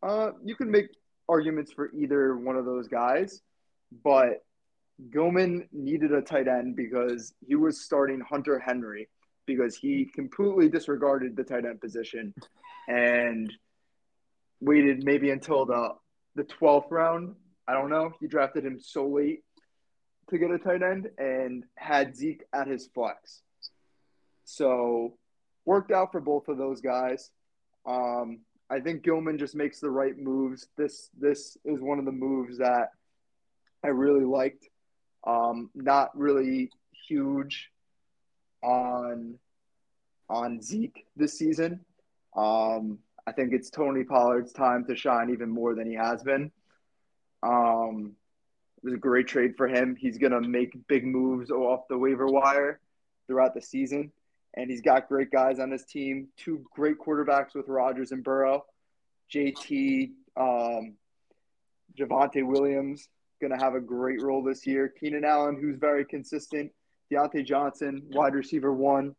[0.03, 0.87] uh, you can make
[1.29, 3.43] arguments for either one of those guys,
[4.05, 4.45] but
[5.11, 9.09] Gilman needed a tight end because he was starting Hunter Henry
[9.47, 12.35] because he completely disregarded the tight end position
[12.89, 13.53] and
[14.61, 15.95] waited maybe until the
[16.35, 17.35] the 12th round.
[17.67, 18.13] I don't know.
[18.21, 19.43] He drafted him so late
[20.31, 23.43] to get a tight end and had Zeke at his flex.
[24.45, 25.15] So
[25.69, 27.31] worked out for both of those guys.
[27.87, 30.67] Um, I think Gilman just makes the right moves.
[30.79, 32.89] This this is one of the moves that
[33.85, 34.65] I really liked.
[35.27, 36.71] Um, not really
[37.07, 37.71] huge
[38.63, 39.39] on
[40.31, 41.81] on Zeke this season.
[42.35, 46.51] Um, I think it's Tony Pollard's time to shine even more than he has been.
[47.43, 48.13] Um,
[48.79, 49.97] it was a great trade for him.
[49.97, 52.81] He's to make big moves off the waiver wire
[53.27, 54.13] throughout the season.
[54.59, 56.29] And he's got great guys on his team.
[56.37, 58.65] Two great quarterbacks with Rodgers and Burrow.
[59.33, 60.95] JT, um,
[61.97, 63.09] Javonte Williams,
[63.41, 64.89] going to have a great role this year.
[64.89, 66.73] Keenan Allen, who's very consistent.
[67.13, 69.15] Diontae Johnson, wide receiver one.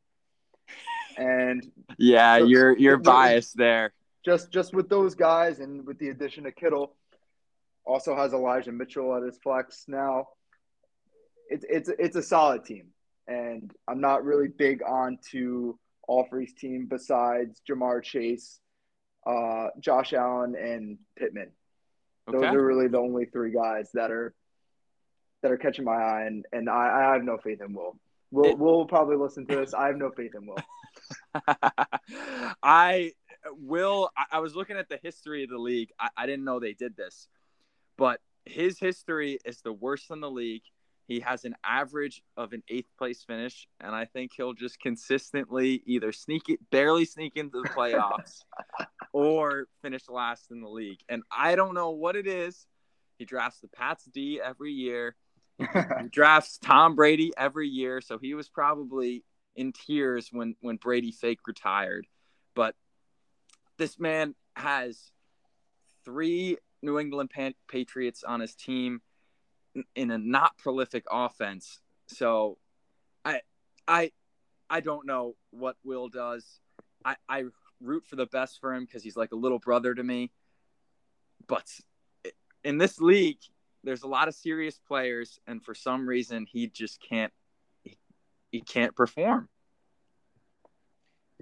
[1.17, 3.93] And yeah, so, you're you're biased there.
[4.25, 6.95] Just just with those guys and with the addition of Kittle,
[7.85, 10.27] also has Elijah Mitchell at his flex now.
[11.49, 12.87] It's it's it's a solid team,
[13.29, 15.77] and I'm not really big on to
[16.09, 18.59] Alfrey's team besides Ja'Marr Chase,
[19.25, 21.51] uh, Josh Allen, and Pittman.
[22.27, 24.33] Those are really the only three guys that are
[25.41, 27.95] that are catching my eye, and and I, I have no faith in Will.
[28.31, 29.73] We'll, we'll probably listen to this.
[29.73, 30.57] I have no faith in Will.
[32.63, 33.13] I
[33.57, 34.09] will.
[34.15, 35.89] I, I, was looking at the history of the league.
[35.99, 37.27] I, I didn't know they did this,
[37.97, 40.61] but his history is the worst in the league.
[41.09, 45.81] He has an average of an eighth place finish, and I think he'll just consistently
[45.87, 48.43] either sneak it, barely sneak into the playoffs,
[49.11, 50.99] or finish last in the league.
[51.09, 52.67] And I don't know what it is.
[53.17, 55.15] He drafts the Pats D every year.
[55.57, 55.65] he
[56.11, 59.23] drafts Tom Brady every year, so he was probably
[59.55, 62.05] in tears when when Brady fake retired.
[62.53, 62.75] But
[63.79, 65.11] this man has
[66.05, 67.31] three New England
[67.67, 69.01] Patriots on his team
[69.95, 71.79] in a not prolific offense.
[72.07, 72.57] So
[73.23, 73.41] I
[73.87, 74.11] I
[74.69, 76.59] I don't know what Will does.
[77.03, 77.45] I, I
[77.81, 80.31] root for the best for him because he's like a little brother to me.
[81.47, 81.65] But
[82.63, 83.39] in this league,
[83.83, 87.33] there's a lot of serious players, and for some reason, he just can't
[87.83, 87.97] he,
[88.51, 89.47] he can't perform.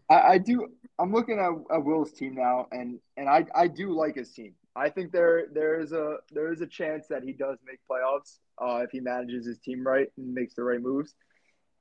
[0.10, 0.68] I, I do.
[1.00, 4.54] I'm looking at, at, Will's team now, and and I I do like his team.
[4.78, 8.38] I think there there is a there is a chance that he does make playoffs
[8.62, 11.16] uh, if he manages his team right and makes the right moves.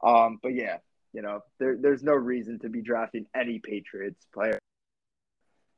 [0.02, 0.78] Um, but yeah,
[1.12, 4.58] you know, there there's no reason to be drafting any Patriots player.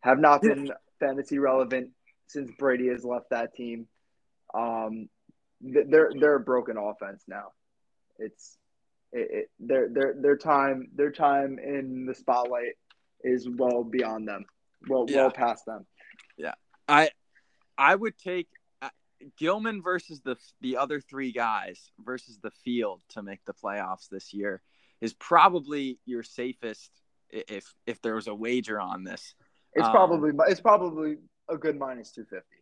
[0.00, 1.90] Have not been fantasy relevant
[2.28, 3.88] since Brady has left that team.
[4.54, 5.08] Um,
[5.60, 7.48] they're they're a broken offense now.
[8.18, 8.56] It's
[9.12, 12.74] it, it, their their their time their time in the spotlight
[13.24, 14.44] is well beyond them,
[14.88, 15.22] well yeah.
[15.22, 15.84] well past them.
[16.88, 17.10] I
[17.76, 18.48] I would take
[18.82, 18.88] uh,
[19.36, 24.32] Gilman versus the the other three guys versus the field to make the playoffs this
[24.32, 24.62] year
[25.00, 26.90] is probably your safest
[27.30, 29.34] if if there was a wager on this.
[29.74, 32.56] It's um, probably it's probably a good minus two fifty.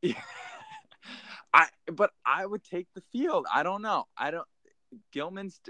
[0.00, 0.20] Yeah.
[1.54, 3.46] I but I would take the field.
[3.52, 4.04] I don't know.
[4.16, 4.46] I don't
[5.12, 5.60] Gilman's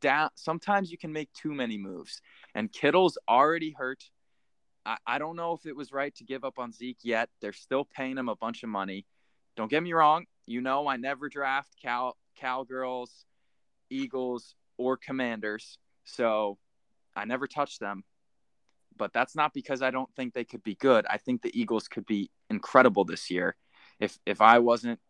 [0.00, 2.20] down sometimes you can make too many moves.
[2.54, 4.02] And Kittle's already hurt.
[4.84, 7.28] I, I don't know if it was right to give up on Zeke yet.
[7.40, 9.06] They're still paying him a bunch of money.
[9.56, 10.26] Don't get me wrong.
[10.46, 13.24] You know I never draft cow cowgirls,
[13.90, 15.78] Eagles, or Commanders.
[16.04, 16.58] So
[17.14, 18.04] I never touch them
[19.00, 21.06] but that's not because I don't think they could be good.
[21.08, 23.56] I think the Eagles could be incredible this year.
[23.98, 25.00] If if I wasn't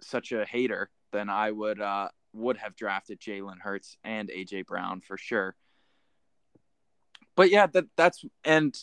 [0.00, 5.02] such a hater, then I would uh, would have drafted Jalen Hurts and AJ Brown
[5.02, 5.54] for sure.
[7.36, 8.74] But yeah, that that's and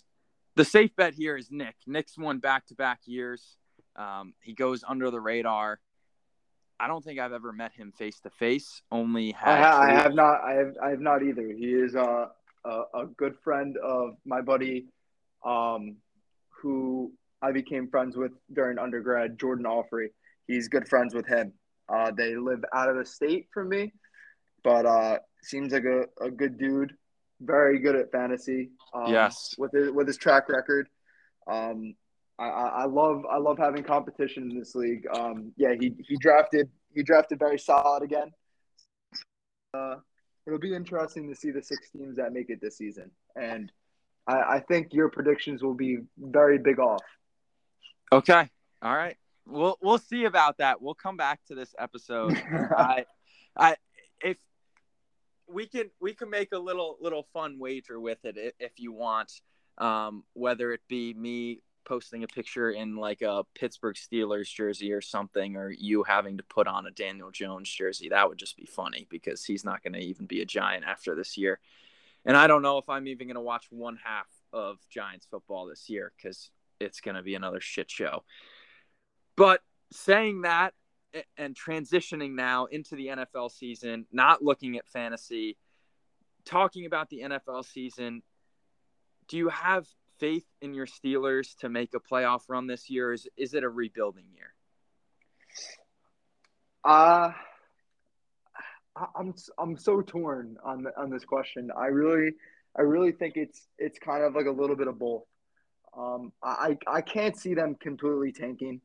[0.58, 1.76] the safe bet here is Nick.
[1.86, 3.58] Nick's won back to back years.
[3.96, 5.80] Um, he goes under the radar.
[6.80, 8.82] I don't think I've ever met him face to face.
[8.92, 10.42] Only I, I, have not.
[10.44, 10.74] I have.
[10.84, 11.48] I have not either.
[11.48, 12.26] He is uh,
[12.66, 14.86] a, a good friend of my buddy,
[15.46, 15.98] um,
[16.62, 20.08] who I became friends with during undergrad, Jordan Alfrey.
[20.48, 21.54] He's good friends with him.
[21.90, 23.94] Uh, they live out of the state from me,
[24.64, 26.94] but uh, seems like a, a good dude.
[27.42, 28.72] Very good at fantasy.
[28.94, 30.88] Um, yes, with his with his track record.
[31.48, 31.96] Um,
[32.40, 35.06] I, I love I love having competition in this league.
[35.14, 38.32] Um, yeah, he he drafted he drafted very solid again.
[39.74, 39.96] Uh,
[40.46, 43.12] it'll be interesting to see the six teams that make it this season.
[43.36, 43.72] And
[44.28, 47.04] I, I think your predictions will be very big off.
[48.12, 48.50] Okay.
[48.82, 49.18] All right.
[49.46, 50.82] We'll we'll see about that.
[50.82, 52.38] We'll come back to this episode.
[52.78, 53.06] I
[53.56, 53.76] I
[55.48, 59.32] we can we can make a little little fun wager with it if, you want.
[59.78, 65.02] Um, whether it be me posting a picture in like a Pittsburgh Steelers jersey or
[65.02, 68.10] something, or you having to put on a Daniel Jones jersey.
[68.10, 71.16] That would just be funny because he's not going to even be a Giant after
[71.16, 71.60] this year.
[72.26, 75.68] And I don't know if I'm even going to watch one half of Giants football
[75.68, 78.24] this year because it's going to be another shit show.
[79.38, 80.74] But saying that
[81.38, 85.58] and transitioning now into the NFL season, not looking at fantasy,
[86.46, 88.22] talking about the NFL season,
[89.28, 89.88] do you have
[90.20, 93.14] faith in your Steelers to make a playoff run this year?
[93.14, 94.54] Is is it a rebuilding year?
[96.84, 97.32] Uh
[99.16, 101.70] I'm I'm so torn on the, on this question.
[101.78, 102.34] I really
[102.78, 105.24] I really think it's it's kind of like a little bit of both.
[105.96, 108.82] Um, I I can't see them completely tanking.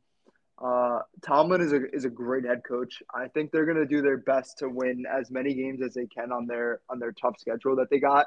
[0.61, 3.03] Uh, Tomlin is a is a great head coach.
[3.15, 6.31] I think they're gonna do their best to win as many games as they can
[6.33, 8.27] on their on their tough schedule that they got.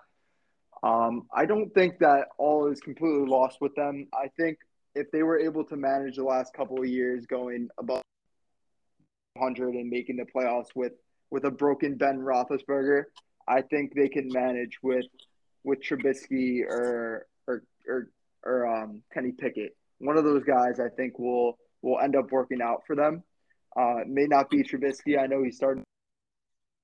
[0.84, 4.08] Um, I don't think that all is completely lost with them.
[4.14, 4.60] I think
[4.94, 8.02] if they were able to manage the last couple of years going above
[9.34, 10.94] 100 and making the playoffs with
[11.32, 13.04] with a broken Ben Roethlisberger,
[13.48, 15.06] I think they can manage with
[15.64, 18.10] with Trubisky or or or,
[18.44, 19.76] or um, Kenny Pickett.
[20.00, 23.24] One of those guys, I think, will will end up working out for them.
[23.78, 25.20] Uh, it may not be Trubisky.
[25.22, 25.84] I know he's starting.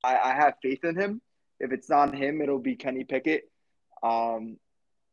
[0.04, 1.22] I, I have faith in him.
[1.60, 3.43] If it's not him, it'll be Kenny Pickett.
[4.04, 4.58] Um,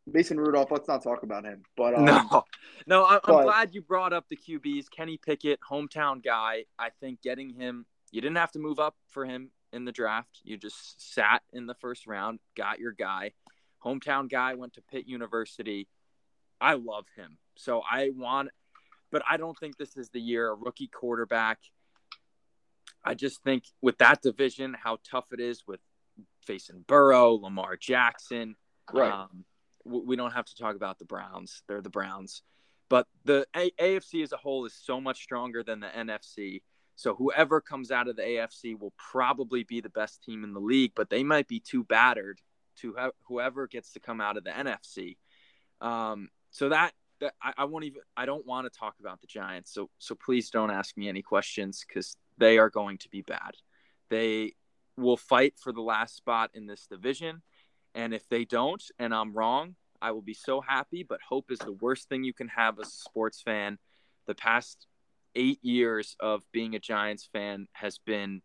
[0.06, 1.62] Mason Rudolph, let's not talk about him.
[1.76, 2.44] But um, no,
[2.86, 4.86] no, I, am glad you brought up the QBs.
[4.94, 6.64] Kenny Pickett, hometown guy.
[6.78, 10.40] I think getting him, you didn't have to move up for him in the draft.
[10.42, 13.32] You just sat in the first round, got your guy.
[13.84, 15.88] Hometown guy went to Pitt University.
[16.60, 17.38] I love him.
[17.56, 18.50] So I want,
[19.10, 20.50] but I don't think this is the year.
[20.50, 21.58] A rookie quarterback.
[23.04, 25.80] I just think with that division, how tough it is with
[26.46, 28.56] facing Burrow, Lamar Jackson
[28.92, 29.12] Right.
[29.12, 29.44] Um,
[29.84, 31.62] we don't have to talk about the Browns.
[31.66, 32.42] They're the Browns.
[32.88, 36.62] But the a- AFC as a whole is so much stronger than the NFC.
[36.96, 40.60] So whoever comes out of the AFC will probably be the best team in the
[40.60, 42.40] league, but they might be too battered
[42.78, 45.16] to have whoever gets to come out of the NFC.
[45.80, 49.26] Um, so that, that I, I won't even I don't want to talk about the
[49.26, 49.72] Giants.
[49.72, 53.54] So so please don't ask me any questions because they are going to be bad.
[54.10, 54.54] They
[54.96, 57.42] will fight for the last spot in this division.
[57.94, 61.02] And if they don't, and I'm wrong, I will be so happy.
[61.02, 63.78] But hope is the worst thing you can have as a sports fan.
[64.26, 64.86] The past
[65.34, 68.42] eight years of being a Giants fan has been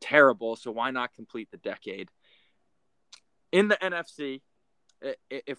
[0.00, 0.56] terrible.
[0.56, 2.08] So why not complete the decade?
[3.50, 4.40] In the NFC,
[5.30, 5.58] if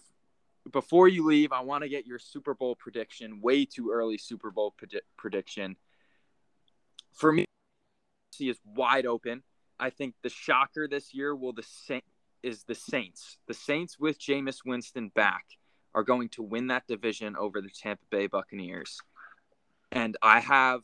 [0.72, 3.40] before you leave, I want to get your Super Bowl prediction.
[3.40, 4.74] Way too early Super Bowl
[5.16, 5.76] prediction.
[7.12, 7.44] For me,
[8.32, 9.42] see is wide open.
[9.78, 12.02] I think the shocker this year will the same
[12.42, 13.38] is the Saints.
[13.48, 15.44] The Saints with Jameis Winston back
[15.94, 19.00] are going to win that division over the Tampa Bay Buccaneers.
[19.90, 20.80] And I have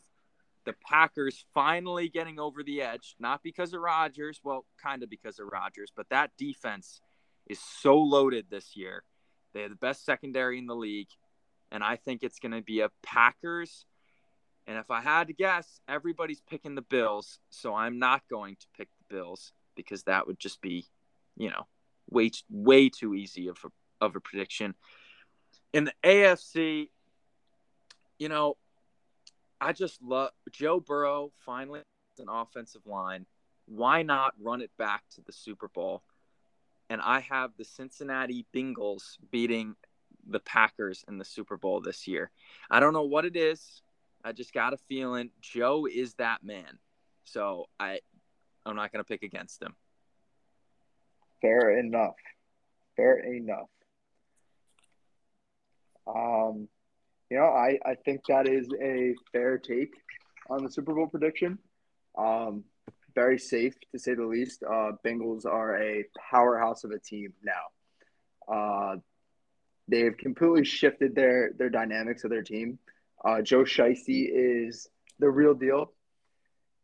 [0.64, 5.38] the Packers finally getting over the edge, not because of Rodgers, well, kind of because
[5.38, 7.00] of Rodgers, but that defense
[7.46, 9.02] is so loaded this year.
[9.52, 11.08] They have the best secondary in the league,
[11.70, 13.86] and I think it's going to be a Packers.
[14.66, 18.66] And if I had to guess, everybody's picking the Bills, so I'm not going to
[18.76, 20.86] pick the Bills because that would just be
[21.40, 21.66] you know,
[22.10, 24.74] way way too easy of a, of a prediction.
[25.72, 26.90] In the AFC,
[28.18, 28.56] you know,
[29.60, 31.80] I just love Joe Burrow finally
[32.18, 33.24] an offensive line.
[33.66, 36.02] Why not run it back to the Super Bowl?
[36.90, 39.76] And I have the Cincinnati Bengals beating
[40.28, 42.30] the Packers in the Super Bowl this year.
[42.70, 43.80] I don't know what it is.
[44.24, 46.78] I just got a feeling Joe is that man.
[47.24, 48.00] So I
[48.66, 49.74] I'm not going to pick against him.
[51.40, 52.16] Fair enough.
[52.96, 53.68] Fair enough.
[56.06, 56.68] Um,
[57.30, 59.94] you know, I, I think that is a fair take
[60.50, 61.58] on the Super Bowl prediction.
[62.18, 62.64] Um,
[63.14, 64.62] very safe to say the least.
[64.62, 68.54] Uh, Bengals are a powerhouse of a team now.
[68.54, 68.96] Uh,
[69.88, 72.78] they've completely shifted their their dynamics of their team.
[73.24, 74.88] Uh, Joe Shiesty is
[75.18, 75.92] the real deal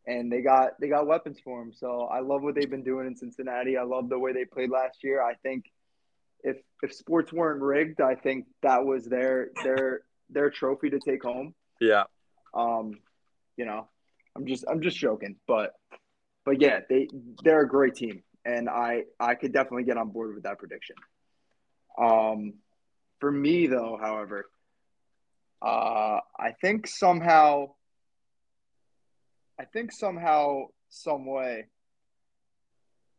[0.07, 1.73] and they got they got weapons for him.
[1.73, 3.77] So I love what they've been doing in Cincinnati.
[3.77, 5.23] I love the way they played last year.
[5.23, 5.65] I think
[6.43, 11.23] if if sports weren't rigged, I think that was their their their trophy to take
[11.23, 11.55] home.
[11.81, 12.05] Yeah.
[12.55, 13.01] Um,
[13.57, 13.89] you know,
[14.37, 15.75] I'm just I'm just joking, but
[16.47, 17.09] but yeah, they
[17.43, 20.95] they're a great team, and I I could definitely get on board with that prediction.
[21.99, 22.55] Um,
[23.19, 24.47] for me, though, however,
[25.61, 27.71] uh, I think somehow,
[29.59, 31.67] I think somehow, some way,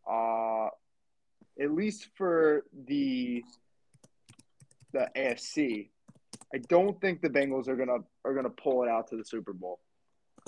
[0.10, 0.68] uh,
[1.60, 3.44] at least for the
[4.94, 5.90] the AFC,
[6.54, 9.52] I don't think the Bengals are gonna are gonna pull it out to the Super
[9.52, 9.82] Bowl.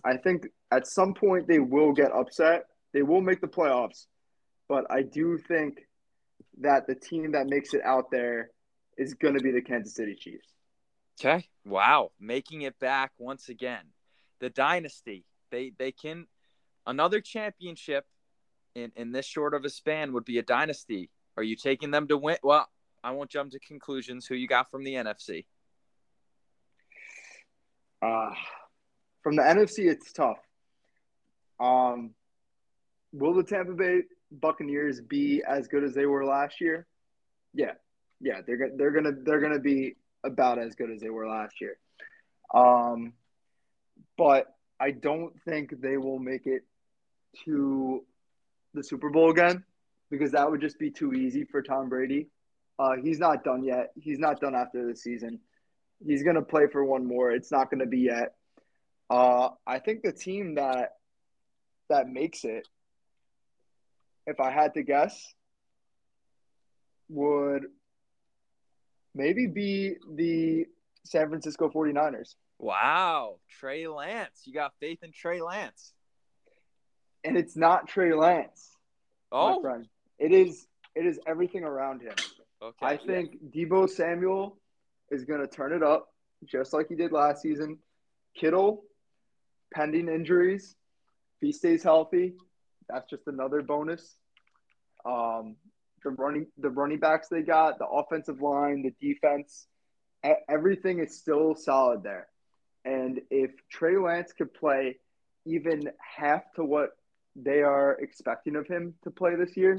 [0.05, 2.68] I think at some point they will get upset.
[2.93, 4.07] They will make the playoffs,
[4.67, 5.79] but I do think
[6.61, 8.51] that the team that makes it out there
[8.97, 10.47] is going to be the Kansas City Chiefs.
[11.19, 11.45] Okay.
[11.65, 12.11] Wow.
[12.19, 13.83] Making it back once again.
[14.39, 15.25] The dynasty.
[15.51, 16.27] They they can
[16.85, 18.05] another championship
[18.75, 21.09] in, in this short of a span would be a dynasty.
[21.37, 22.37] Are you taking them to win?
[22.43, 22.67] Well,
[23.03, 24.25] I won't jump to conclusions.
[24.27, 25.45] Who you got from the NFC?
[28.01, 28.31] Uh,
[29.23, 30.39] from the NFC, it's tough.
[31.59, 32.11] Um,
[33.11, 36.87] will the Tampa Bay Buccaneers be as good as they were last year?
[37.53, 37.73] Yeah,
[38.19, 41.77] yeah, they're they're gonna they're gonna be about as good as they were last year.
[42.53, 43.13] Um,
[44.17, 46.63] but I don't think they will make it
[47.45, 48.03] to
[48.73, 49.63] the Super Bowl again
[50.09, 52.27] because that would just be too easy for Tom Brady.
[52.77, 53.91] Uh, he's not done yet.
[53.99, 55.39] He's not done after the season.
[56.05, 57.31] He's gonna play for one more.
[57.31, 58.35] It's not gonna be yet.
[59.09, 60.93] Uh, I think the team that
[61.89, 62.67] that makes it,
[64.29, 65.33] if I had to guess,
[67.09, 67.65] would
[69.15, 70.65] maybe be the
[71.03, 72.35] San Francisco 49ers.
[72.59, 74.41] Wow, Trey Lance.
[74.45, 75.93] You got faith in Trey Lance.
[77.23, 78.71] And it's not Trey Lance.
[79.31, 79.87] Oh, my friend.
[80.19, 82.15] It is it is everything around him.
[82.61, 82.85] okay.
[82.85, 84.57] I think Deebo Samuel
[85.11, 86.09] is going to turn it up
[86.45, 87.77] just like he did last season.
[88.35, 88.83] Kittle,
[89.73, 90.75] pending injuries,
[91.41, 92.33] if he stays healthy,
[92.89, 94.15] that's just another bonus.
[95.05, 95.55] Um,
[96.03, 99.67] the running the running backs they got, the offensive line, the defense,
[100.47, 102.27] everything is still solid there.
[102.85, 104.97] And if Trey Lance could play
[105.45, 106.91] even half to what
[107.35, 109.77] they are expecting of him to play this year,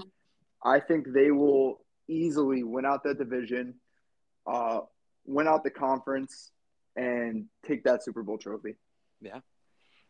[0.64, 3.74] I think they will easily win out that division,
[4.46, 4.80] uh,
[5.24, 6.50] win out the conference,
[6.96, 8.76] and take that Super Bowl trophy.
[9.20, 9.40] Yeah,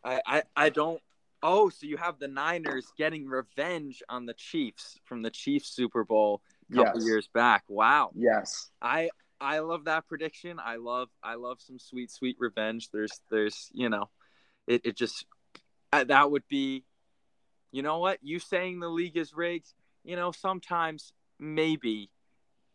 [0.04, 1.00] I, I, I don't.
[1.42, 6.04] Oh, so you have the Niners getting revenge on the Chiefs from the Chiefs Super
[6.04, 7.06] Bowl a couple Yes.
[7.06, 7.64] years back.
[7.68, 8.10] Wow.
[8.14, 8.70] Yes.
[8.82, 9.10] I
[9.40, 10.58] I love that prediction.
[10.62, 12.90] I love I love some sweet sweet revenge.
[12.90, 14.10] There's there's you know,
[14.66, 15.24] it it just
[15.92, 16.84] that would be,
[17.72, 19.72] you know what you saying the league is rigged.
[20.04, 22.10] You know sometimes maybe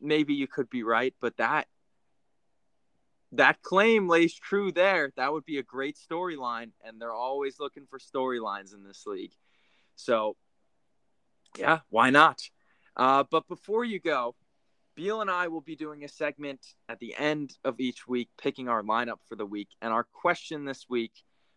[0.01, 1.67] maybe you could be right, but that
[3.37, 5.11] that claim lays true there.
[5.17, 9.33] That would be a great storyline, and they're always looking for storylines in this league.
[9.95, 10.35] So,
[11.57, 12.41] yeah, why not?
[12.95, 14.35] Uh, but before you go,
[14.95, 18.69] Beal and I will be doing a segment at the end of each week, picking
[18.69, 19.69] our lineup for the week.
[19.81, 21.11] And our question this week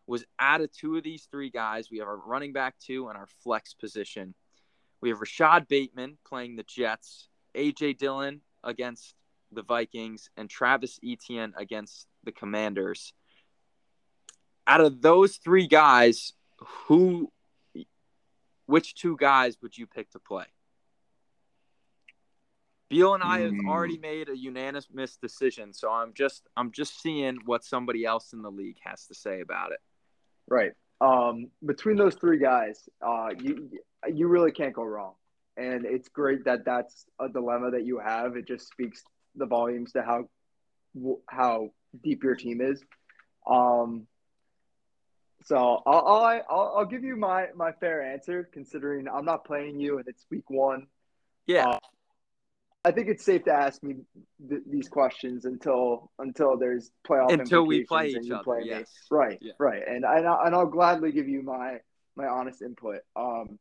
[0.07, 3.17] was out of two of these three guys, we have our running back two and
[3.17, 4.35] our flex position.
[5.01, 9.15] We have Rashod Bateman playing the Jets, AJ Dillon against
[9.53, 13.13] the Vikings, and Travis Etienne against the Commanders.
[14.67, 17.33] Out of those three guys, who,
[18.67, 20.45] which two guys would you pick to play?
[22.91, 23.69] Beal and I have Hmm.
[23.69, 28.41] already made a unanimous decision, so I'm just I'm just seeing what somebody else in
[28.41, 29.81] the league has to say about it.
[30.49, 30.73] Right.
[31.01, 33.71] Um, between those three guys, uh, you
[34.13, 35.15] you really can't go wrong,
[35.59, 38.37] and it's great that that's a dilemma that you have.
[38.37, 39.05] It just speaks
[39.39, 40.29] the volumes to how
[41.29, 41.71] how
[42.03, 42.83] deep your team is.
[43.47, 44.07] Um,
[45.45, 49.81] so I'll, I'll I'll I'll give you my my fair answer, considering I'm not playing
[49.81, 50.87] you and it's week one.
[51.47, 51.79] Yeah, Uh,
[52.85, 53.95] I think it's safe to ask me
[54.49, 58.43] th- these questions until until there's playoff until we play each other.
[58.45, 58.67] play me.
[58.69, 58.91] Yes.
[59.11, 59.53] Right, Yeah.
[59.59, 61.81] right, and I and I'll- and I'll gladly give you my
[62.17, 63.01] my honest input.
[63.17, 63.59] Um,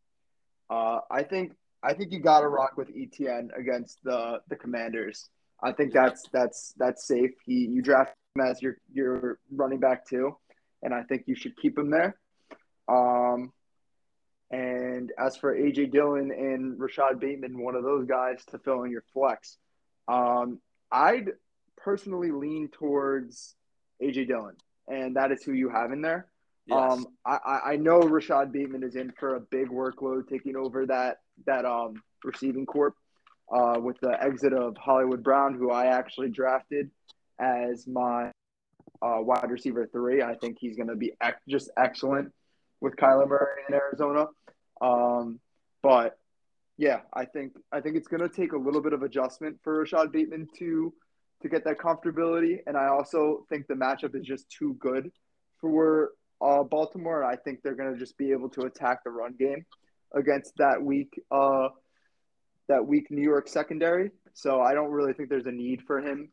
[0.70, 1.54] uh, I think
[1.84, 5.30] I think you got to rock with Etienne against the the Commanders.
[5.64, 7.32] I think that's that's that's safe.
[7.46, 10.36] He you draft him as your your running back too,
[10.84, 12.18] and I think you should keep him there.
[12.88, 13.52] Um,
[14.50, 18.92] and as for AJ Dillon and Rashod Bateman, one of those guys to fill in
[18.92, 19.58] your flex,
[20.08, 20.60] um,
[20.92, 21.32] I'd
[21.76, 23.56] personally lean towards
[24.02, 24.56] AJ Dillon,
[24.88, 26.28] and that is who you have in there.
[26.66, 26.78] Yes.
[26.94, 30.86] Um, I, I- I know Rashod Bateman is in for a big workload, taking over
[30.86, 32.96] that that um receiving corp,
[33.52, 36.90] uh, with the exit of Hollywood Brown, who I actually drafted
[37.40, 38.32] as my
[39.02, 40.22] uh, wide receiver three.
[40.22, 42.34] I think he's going to be ec- just excellent
[42.82, 44.28] with Kyler Murray in Arizona.
[44.82, 45.40] Um,
[45.82, 46.18] but
[46.78, 49.80] Yeah, I think I think it's going to take a little bit of adjustment for
[49.80, 50.94] Rashod Bateman to
[51.42, 55.12] to get that comfortability, and I also think the matchup is just too good
[55.60, 57.24] for uh, Baltimore.
[57.24, 59.66] I think they're going to just be able to attack the run game
[60.14, 61.70] against that weak uh,
[62.68, 64.12] that weak New York secondary.
[64.34, 66.30] So I don't really think there's a need for him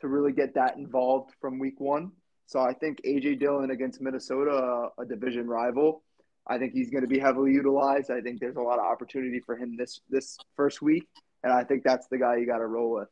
[0.00, 2.12] to really get that involved from week one.
[2.46, 6.02] So I think AJ Dillon against Minnesota, a division rival,
[6.46, 8.10] I think he's going to be heavily utilized.
[8.10, 11.08] I think there's a lot of opportunity for him this this first week,
[11.42, 13.08] and I think that's the guy you got to roll with.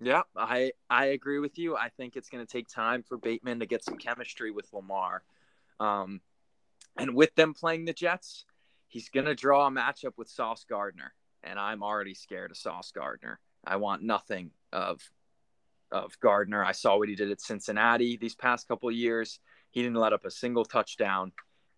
[0.00, 1.76] Yeah, I I agree with you.
[1.76, 5.22] I think it's going to take time for Bateman to get some chemistry with Lamar,
[5.80, 6.22] um,
[6.96, 8.46] and with them playing the Jets,
[8.88, 11.12] he's going to draw a matchup with Sauce Gardner,
[11.42, 13.40] and I'm already scared of Sauce Gardner.
[13.64, 15.00] I want nothing of
[15.90, 16.64] of Gardner.
[16.64, 19.38] I saw what he did at Cincinnati these past couple years.
[19.72, 21.32] He didn't let up a single touchdown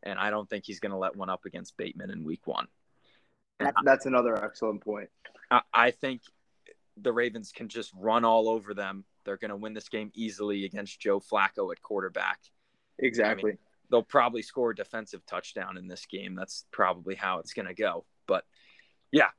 [0.05, 2.67] and I don't think he's going to let one up against Bateman in Week One.
[3.85, 5.09] That's another excellent point.
[5.51, 6.21] I, I think
[6.97, 9.05] the Ravens can just run all over them.
[9.25, 12.41] They're going to win this game easily against Joe Flacco at quarterback.
[12.99, 13.51] Exactly.
[13.51, 13.59] I mean,
[13.91, 16.35] they'll probably score a defensive touchdown in this game.
[16.35, 18.05] That's probably how it's going to go.
[18.27, 18.45] But
[19.11, 19.31] yeah,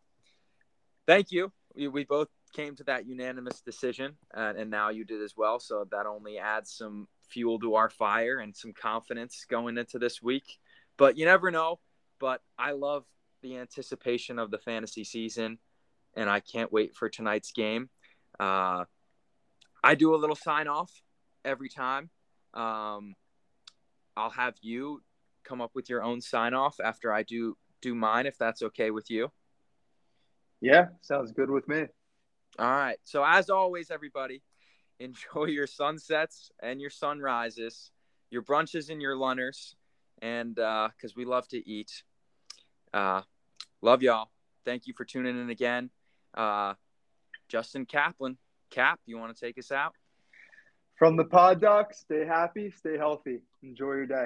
[1.07, 1.51] thank you.
[1.75, 5.59] We, we both came to that unanimous decision, uh, and now you did as well.
[5.59, 10.21] So that only adds some fuel to our fire and some confidence going into this
[10.21, 10.45] week.
[10.97, 11.79] But you never know.
[12.19, 13.03] But I love
[13.41, 15.59] the anticipation of the fantasy season,
[16.15, 17.89] and I can't wait for tonight's game.
[18.39, 18.85] Uh,
[19.83, 20.91] I do a little sign off
[21.43, 22.09] every time.
[22.53, 23.15] Um,
[24.17, 25.03] I'll have you
[25.43, 28.91] come up with your own sign off after I do do mine, if that's okay
[28.91, 29.29] with you.
[30.65, 31.85] Yeah, sounds good with me.
[32.57, 32.97] All right.
[33.03, 34.41] So as always, everybody,
[34.99, 37.91] enjoy your sunsets and your sunrises,
[38.31, 39.75] your brunches and your lunners,
[40.23, 42.01] and because uh, we love to eat.
[42.91, 43.21] Uh,
[43.83, 44.31] love y'all.
[44.65, 45.91] Thank you for tuning in again.
[46.33, 46.73] Uh,
[47.47, 48.35] Justin Kaplan,
[48.71, 49.93] Kap, you want to take us out?
[50.97, 53.41] From the Pod Doc, stay happy, stay healthy.
[53.61, 54.25] Enjoy your day.